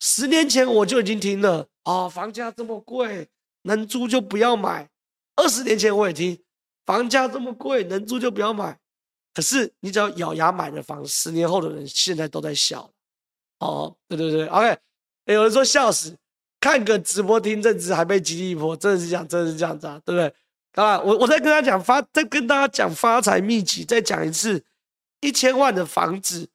[0.00, 3.26] 十年前我就已经听了，哦，房价这么贵，
[3.62, 4.90] 能租就不要买。
[5.36, 6.38] 二十年前我也听，
[6.84, 8.78] 房价这么贵，能租就不要买。
[9.32, 12.90] 可是你只要咬牙买了房，十年后的人现在都在笑。
[13.60, 14.78] 哦，对对对，OK。
[15.24, 16.14] 有人说笑死，
[16.60, 20.34] 看个直播听政治还被激励一波，真的是这样，真的是这样子啊，对不对？
[20.76, 21.00] 啊！
[21.00, 24.62] 我我再跟他讲发，再跟大家讲发财秘籍，再讲一次，
[25.20, 26.48] 一千万的房子，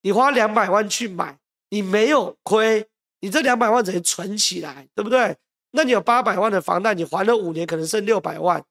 [0.00, 2.88] 你花两百万去买，你没有亏，
[3.20, 5.36] 你这两百万等于存起来，对不对？
[5.72, 8.64] 那你有八百万的房贷，你还了五年，可能剩六百万，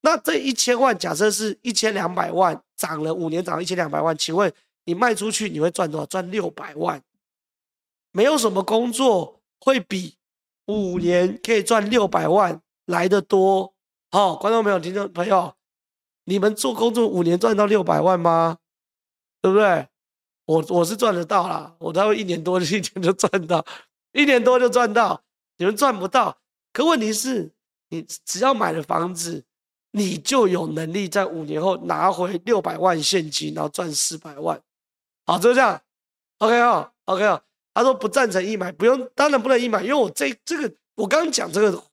[0.00, 4.50] 那这一千万假设是一千两百万，涨了五年，涨一千两百万，请问
[4.86, 6.06] 你卖出去你会赚多少？
[6.06, 7.02] 赚六百万，
[8.12, 10.16] 没有什么工作会比
[10.64, 13.74] 五年可以赚六百万来的多。
[14.10, 15.54] 好、观众朋友、听众朋友，
[16.24, 18.56] 你们做工作五年赚到六百万吗？
[19.42, 19.86] 对不对？
[20.46, 23.62] 我我是赚得到啦，我才会一年多 一年就赚到，
[24.12, 25.22] 一年多就赚到，
[25.58, 26.38] 你们赚不到。
[26.72, 27.52] 可问题是，
[27.90, 29.44] 你只要买了房子，
[29.90, 34.58] 你就有能力在五年后拿回六百万现金，然后赚四百万。
[35.26, 35.82] 好，就这样。
[36.38, 37.42] OK 哦，OK 哦。
[37.74, 41.84] 他说不赞成一买，不用，当然不能一买，因为我这这个我刚刚讲这个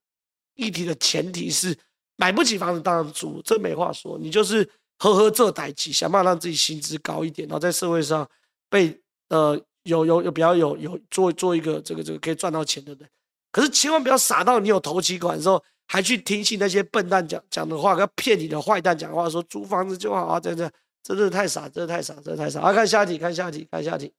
[0.53, 1.78] 议题的前提是。
[2.18, 4.18] 买不起房子当然租，这没话说。
[4.20, 4.63] 你就是
[4.99, 8.28] 呵呵这代志，想办法让自己薪资高一点，然后在社会上
[8.70, 8.99] 被
[9.30, 13.09] 呃有有有比较有有做做一个这个这个可以赚到钱的人。
[13.51, 20.70] 可是千万不要傻到你有头期款的时候，还去听信那些笨蛋讲讲的话，跟骗你的坏蛋讲话，说租房子就好啊，这这
[21.03, 22.59] 真的太傻，真的太傻，真的太傻。
[22.61, 24.13] 啊，看下题，看下题，看下题。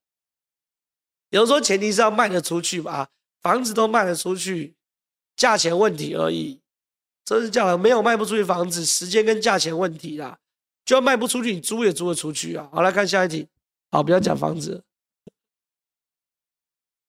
[1.31, 3.09] 有人说前提是要卖得出去吧，
[3.43, 4.77] 房子都卖得出去，
[5.37, 6.61] 价钱问题而已。
[7.27, 10.39] 真是叫没有卖不出去房子，时间跟价钱问题啦，
[10.85, 12.69] 就算卖不出去，你租也租得出去啊。
[12.73, 13.49] 好，来看下一题。
[13.91, 14.85] 好，不要讲房子。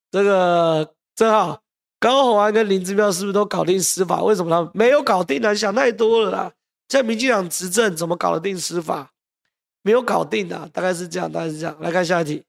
[0.10, 1.62] 这个正好，
[2.00, 4.24] 高虹安跟林志妙是不是都搞定司法？
[4.24, 5.52] 为什么他们没有搞定呢？
[5.52, 6.54] 你想太多了啦。
[6.88, 9.12] 在民进党执政，怎么搞得定司法？
[9.84, 11.78] 没有搞定的，大概是这样，大概是这样。
[11.80, 12.44] 来看下一题。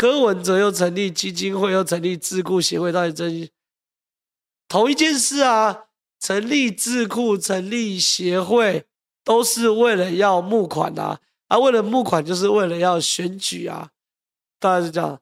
[0.00, 3.50] 柯文哲又成立基金会，又成立智库协会，到底真
[4.66, 5.88] 同一件事啊？
[6.18, 8.86] 成立智库、成立协会
[9.22, 13.90] 都是为了要募款啊，啊，为了募款就是为了要选举啊，
[14.58, 15.20] 大概是这样。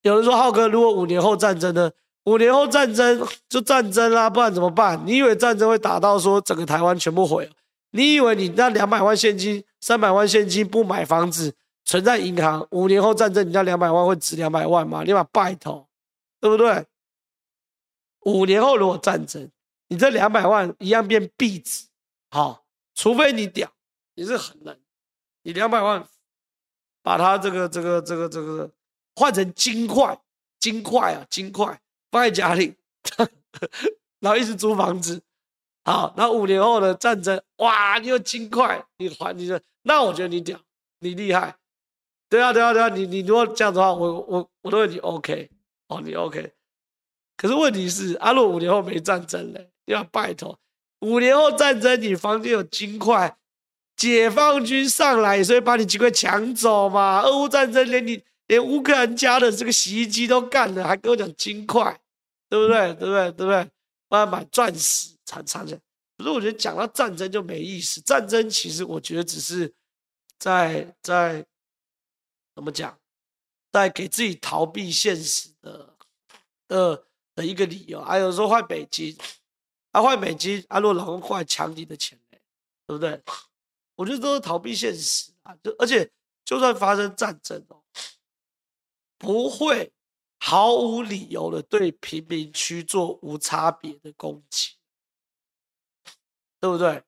[0.00, 1.90] 有人说浩哥，如果五年后战争呢？
[2.24, 5.02] 五年后战争就战争啦，不然怎么办？
[5.04, 7.50] 你以为战争会打到说整个台湾全部毁？
[7.90, 11.52] 你以为你那两百万现金、三百万现金不买房子
[11.84, 15.02] 存在银行，五年后战争你那两百万会值两百万吗？
[15.04, 15.88] 你把拜托，
[16.40, 16.86] 对不对？
[18.20, 19.50] 五年后如果战争，
[19.88, 21.86] 你这两百万一样变壁纸，
[22.30, 22.64] 好，
[22.94, 23.70] 除非你屌，
[24.14, 24.80] 你是狠人，
[25.42, 26.06] 你两百万
[27.02, 28.70] 把它这个这个这个这个
[29.14, 30.18] 换成金块，
[30.58, 31.80] 金块啊，金块。
[32.10, 32.76] 放在家里，
[34.20, 35.20] 然后一直租房子，
[35.84, 40.56] 好，那五年后的战争，哇，你有金块，你还你的，那我觉得你屌，
[41.00, 41.56] 你厉害，
[42.34, 45.48] 对啊，对啊，对啊，你你如果这样子的话，我我我都问你 OK，
[45.88, 46.52] 哦，你 OK，
[47.36, 50.58] 可是问题是，阿洛五年后没战争嘞，要拜托，
[51.00, 53.36] 五年后战争，你房间有金块，
[53.96, 57.20] 解放军上来所以把你金块抢走嘛？
[57.22, 62.00] 俄乌战争连你连乌克兰家的这个洗衣机都干了，还跟我讲金块。
[62.50, 62.94] 对不对？
[62.94, 63.32] 对不对？
[63.32, 63.68] 对不对？
[64.08, 65.80] 帮他买钻石，藏藏起来。
[66.16, 68.00] 可是我觉得讲到战争就没意思。
[68.02, 69.72] 战争其实我觉得只是
[70.38, 71.44] 在在
[72.54, 72.98] 怎么讲，
[73.72, 75.96] 在给自己逃避现实的
[76.68, 78.02] 的的一个理由。
[78.02, 79.16] 还有说换美金，
[79.92, 82.40] 啊换美金，啊如果老公过来抢你的钱嘞，
[82.86, 83.22] 对不对？
[83.96, 85.54] 我觉得都是逃避现实啊。
[85.62, 86.10] 就而且
[86.44, 87.82] 就算发生战争哦，
[89.18, 89.92] 不会。
[90.46, 94.72] 毫无理由的对平民区做无差别的攻击，
[96.60, 97.02] 对不对？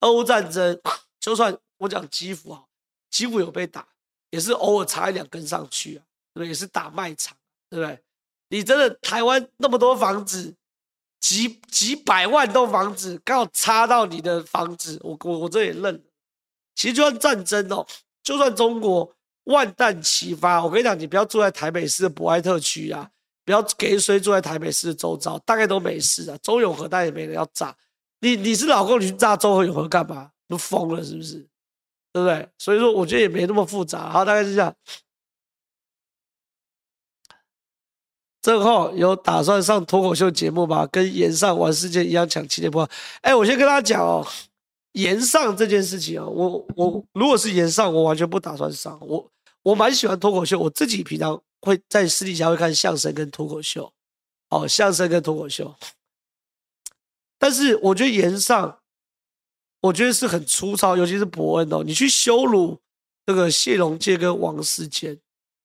[0.00, 0.80] 俄乌战争，
[1.20, 2.66] 就算我讲基辅啊，
[3.12, 3.86] 几乎有被打，
[4.30, 6.02] 也是偶尔插一两根上去啊，
[6.34, 6.48] 对不对？
[6.48, 7.36] 也是打卖场，
[7.70, 8.02] 对不对？
[8.48, 10.52] 你真的台湾那么多房子，
[11.20, 16.02] 几几百万栋房子，刚好插到你的房子，我我我这也认。
[16.74, 17.86] 其实就算战争哦，
[18.24, 19.14] 就算中国。
[19.46, 23.10] 万弹齐发，我跟你讲，你不要住在台北市的博爱特区啊，
[23.44, 26.38] 不要给谁住在台北市的周遭，大概都没事啊。
[26.40, 27.76] 中永和大概也没人要炸，
[28.20, 30.30] 你你是老公，你去炸中永和干嘛？
[30.46, 31.44] 都疯了是不是？
[32.12, 32.48] 对不对？
[32.58, 34.10] 所以说，我觉得也没那么复杂。
[34.10, 34.74] 好，大概是这样。
[38.42, 40.86] 郑浩有打算上脱口秀节目吗？
[40.88, 42.88] 跟炎上玩世界一样抢七点播。
[43.20, 44.26] 哎，我先跟大家讲哦。
[44.92, 48.98] 炎上这件事情啊，我我如果是炎上，我完全不打算上。
[49.00, 49.26] 我
[49.62, 53.90] 我蛮喜欢脱口秀，我自己平常会在私底下会看相声跟脱口秀，
[54.50, 55.74] 哦，相声跟脱口秀。
[57.38, 58.81] 但是我觉得炎上，
[59.82, 62.80] 我觉得是很粗糙，尤其是伯恩哦，你去羞辱
[63.26, 65.18] 这个谢龙介跟王世坚，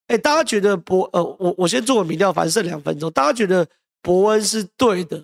[0.07, 3.65] 哎，大家觉得伯呃，我我先做个民调，反正剩两分钟，大家觉得
[4.01, 5.23] 伯恩是对的？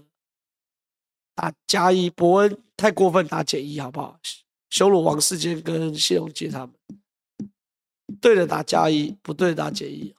[1.36, 4.20] 打加一，伯恩太过分，打减一，好不好？
[4.70, 6.74] 羞辱王世坚跟谢龙介他们，
[8.22, 10.14] 对的打加一，不对的打减一。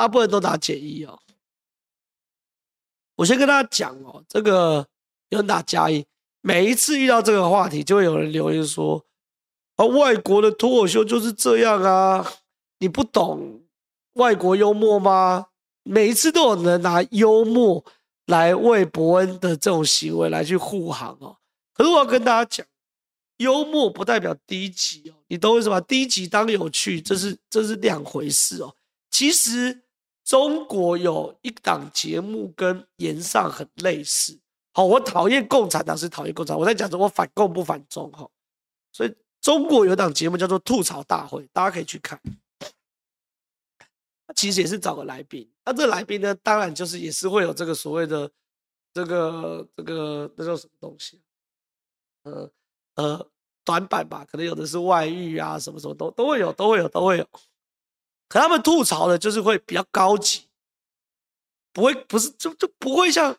[0.00, 1.20] 大部分都打减一哦。
[3.16, 4.86] 我先跟大家讲哦，这个
[5.28, 6.06] 有人打加一，
[6.40, 9.04] 每一次遇到这个话题，就会有人留言说
[9.76, 12.26] ：“啊，外国的脱口秀就是这样啊，
[12.78, 13.60] 你不懂
[14.14, 15.48] 外国幽默吗？”
[15.84, 17.84] 每一次都有人拿幽默
[18.24, 21.36] 来为伯恩的这种行为来去护航哦。
[21.74, 22.66] 可是我要跟大家讲，
[23.36, 25.78] 幽默不代表低级哦，你懂我意思吧？
[25.82, 28.74] 低级当有趣，这是这是两回事哦。
[29.10, 29.82] 其实。
[30.24, 34.38] 中国有一档节目跟炎上很类似，
[34.72, 38.28] 好，我讨厌共产党是讨厌共产党，我在讲什么反共不反中哈，
[38.92, 42.20] 所以中国有档节目叫做吐槽大会，大家可以去看。
[44.36, 48.30] 其实也是找个来宾，那这来宾呢，当然就是也是会有这个所谓的
[48.94, 51.20] 这个这个那叫什么东西，
[52.22, 52.48] 呃
[52.94, 53.30] 呃
[53.64, 57.28] 短板吧，可能有的是外遇啊，什么什么都都会有，都会有，都会有。
[58.30, 60.44] 可他们吐槽的就是会比较高级，
[61.72, 63.36] 不会不是就就不会像，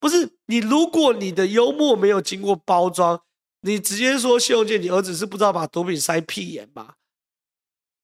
[0.00, 3.22] 不是你如果你的幽默没有经过包装，
[3.60, 6.96] 你直接说谢龙介你儿子是不知道把毒品塞屁眼吧？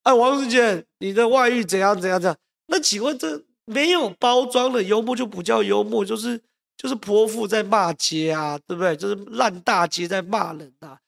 [0.04, 2.38] 哎，王世坚你的外遇怎样怎样怎样？
[2.66, 6.40] 那请问这没有包装的幽默就不叫幽默，就是
[6.76, 8.96] 就是泼妇在骂街啊，对不对？
[8.96, 11.00] 就是烂大街在骂人啊。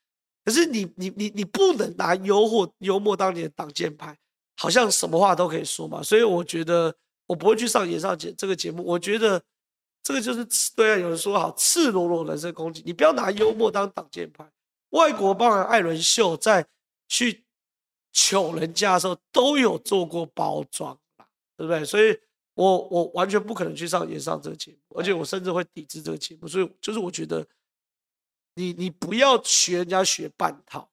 [0.45, 4.19] 可是你你你你不能拿幽默幽默当你的挡箭牌。
[4.57, 6.95] 好像什么话都可以说嘛，所以我觉得
[7.27, 8.85] 我不会去上演上节这个节目。
[8.85, 9.43] 我觉得
[10.03, 10.47] 这个就是
[10.77, 14.49] 对啊，有人说好赤裸裸人身攻击，你不要拿幽默当挡箭牌。
[14.91, 16.65] 外国包含艾伦秀在
[17.09, 17.45] 去
[18.13, 20.97] 求人家的时候都有做过包装，
[21.57, 21.85] 对不对？
[21.85, 22.17] 所以
[22.55, 26.47] 我我完全不可能去上演上这个节目，而且我甚至会抵制这个节目。
[26.47, 27.45] 所以就是我觉得
[28.55, 30.89] 你你不要学人家学半套，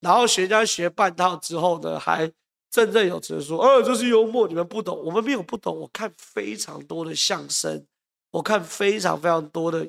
[0.00, 2.30] 然后学人家学半套之后呢，还
[2.70, 5.76] 振振有词的说，哦，这是幽默，你们不懂，我们没有不懂。
[5.80, 7.84] 我看非常多的相声，
[8.30, 9.84] 我看非常非常多的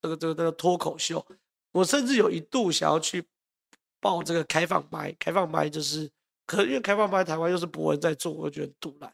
[0.00, 1.24] 这个这个这个脱口秀。
[1.72, 3.24] 我甚至有一度想要去
[3.98, 6.08] 报这个开放麦，开放麦就是，
[6.46, 9.12] 可能因为开放麦台湾又是博文在做，我觉得赌烂，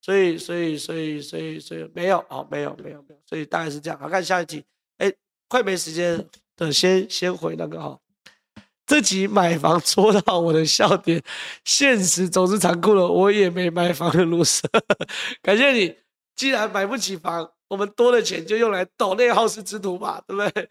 [0.00, 3.98] 所以所以所以所以所以没有啊，没有没有没有，所以大概是这样。
[4.00, 4.64] 好，看下一题，
[4.96, 5.12] 哎，
[5.46, 6.26] 快没时间，
[6.56, 8.00] 等先先回那个哈。
[8.90, 11.22] 这集买房戳到我的笑点，
[11.64, 14.68] 现实总是残酷的，我也没买房的路上，
[15.42, 15.94] 感谢你，
[16.34, 20.68] 既然买不起房，我们多的钱就用来抖内好事之徒吧，对不对？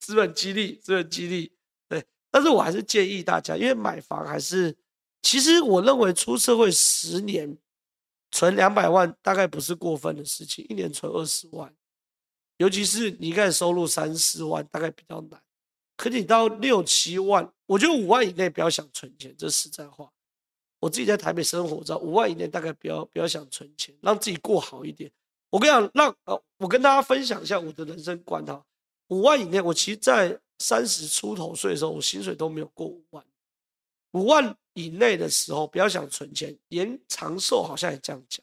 [0.00, 1.52] 资本激励，资本激励，
[1.90, 4.74] 对，但是我还是建议大家，因为买房还是，
[5.20, 7.54] 其实我认为出社会十年
[8.30, 11.70] 存两百万大概不是过分的事情，一年存二十万，
[12.56, 15.38] 尤其是你开始收入三四万，大概比较难。
[15.98, 20.08] 可你到六七万，我觉得五万以内不要想存钱，这是实在话。
[20.78, 25.10] 我自己在台北生活，知道五万以内大概不要不要想存钱，让自己过好一点。
[25.50, 28.64] 我跟你讲，让呃，我跟大家分享一下我的人生观哈。
[29.08, 33.24] 五万以内，我其实，在三十出头岁的时候，我薪水都没有过五万。
[34.12, 38.40] 五万以内的时候，不要想存钱，延长寿好像也这样讲。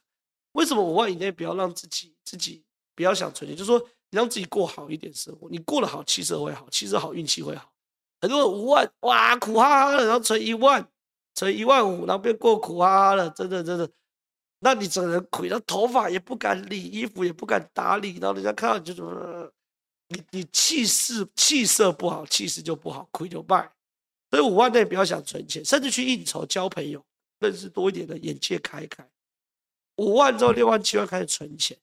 [0.52, 3.56] 为什么五万以内不要让自己自己不要想存钱？
[3.56, 7.72] 就是说，让自己过好一点生活，你过得好，气色会好，气色好，运气会好。
[8.22, 10.88] 很多人五万哇，苦哈哈的，然后存一万，
[11.34, 13.90] 存一万五，然后变过苦哈哈的，真的真的，
[14.60, 19.52] 那你整个人亏，然后头发也不敢理，衣服也不敢打理，然后人家看到你就怎么。
[20.08, 23.68] 你你气势气色不好，气势就不好，亏就败。
[24.30, 27.04] 所以五万内不要想存钱，甚至去应酬、交朋友、
[27.40, 29.04] 认识多一点的，眼界开开。
[29.96, 31.76] 五万之后，六万、七万开始存钱。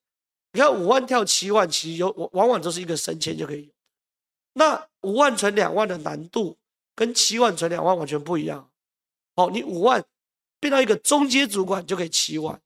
[0.53, 3.73] 你看五万跳七万，其实有往往都是一个升迁就可以。
[4.55, 6.59] 那五万存两万的难度
[6.95, 8.71] 跟七万存两万完全不一样。
[9.35, 10.05] 好，你五万
[10.61, 12.61] 变到一个中阶主管就可以七万，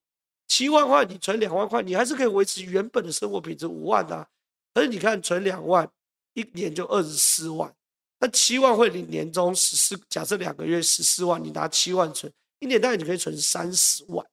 [0.48, 3.66] 七万块你存两万块，你还是可以维持原本的生活品质。
[3.66, 4.28] 五万啊。
[4.74, 5.88] 可是你看，存两万，
[6.34, 7.74] 一年就二十四万，
[8.18, 14.26] 那七万会领年终十四，假设两个月十四万，你拿七万存，一年大概你可以存三十万，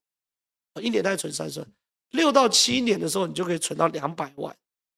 [0.81, 1.69] 一年大概存三十万，
[2.13, 4.55] 六到七年的时候，你就可以存到两百万，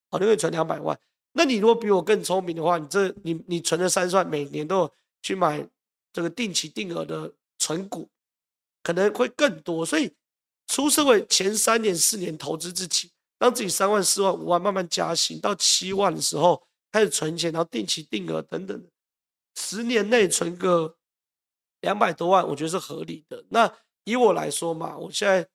[0.10, 0.98] 好，你可以存两百万。
[1.34, 5.68] 那你如果比我更聪明的话，你这你你存了三十万，每年都有去买
[6.14, 8.08] 这个定期定额的存股，
[8.82, 9.86] 可能会更多。
[9.86, 10.14] 所以
[10.68, 13.12] 出社会前三年四年投资自己。
[13.38, 18.88] 让自己三万、四万、五万慢慢加薪，到七万的时候开始存钱，然后定期定额等等，
[19.56, 20.96] 十年内存个
[21.82, 23.44] 两百多万，我觉得是合理的。
[23.50, 23.70] 那
[24.06, 25.46] 以我来说嘛，我现在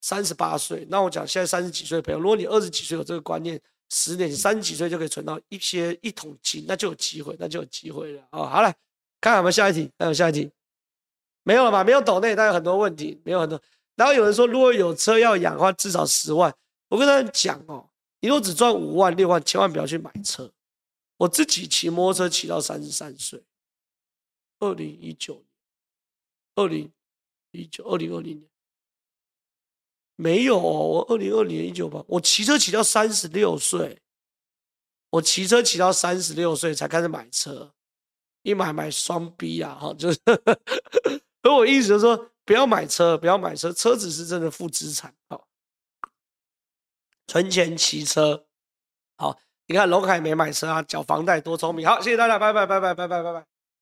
[0.00, 8.46] 三十八岁，那我讲现在三十几岁的朋友，如果你二十几岁有这个观念，十年三十几岁就可以存到一些一桶金，那就有机会，那就有机会了啊！
[8.48, 8.72] 好了，
[9.20, 10.50] 看看有没有下一题，还有下一题，
[11.42, 11.82] 没有了吧？
[11.82, 13.60] 没有抖内，但有很多问题，没有很多。
[13.96, 16.54] 然后有人说，如果有车要养的话，至少十万。
[16.88, 17.88] 我跟他讲哦，
[18.20, 20.52] 你如果只赚五万六万，千万不要去买车。
[21.16, 23.42] 我自己骑摩托车骑到三十三岁，
[24.60, 25.44] 二零一九年，
[26.54, 26.92] 二零
[27.50, 28.48] 一九，二零二零年
[30.20, 34.02] 没有哦，我二零二年一九吧，我骑车骑到三十六岁，
[35.10, 37.72] 我骑车骑到三十六岁才开始买车，
[38.42, 40.18] 一买买双 B 啊，哈，就是。
[41.40, 45.46] 所以我意思就是说，不要买车，不要买车，车子是真的负资产，好，
[47.28, 48.44] 存钱骑车，
[49.16, 53.57] 好，你看龙海没买车啊，缴房贷多聪明，好，谢谢大家，拜拜拜拜拜拜拜拜。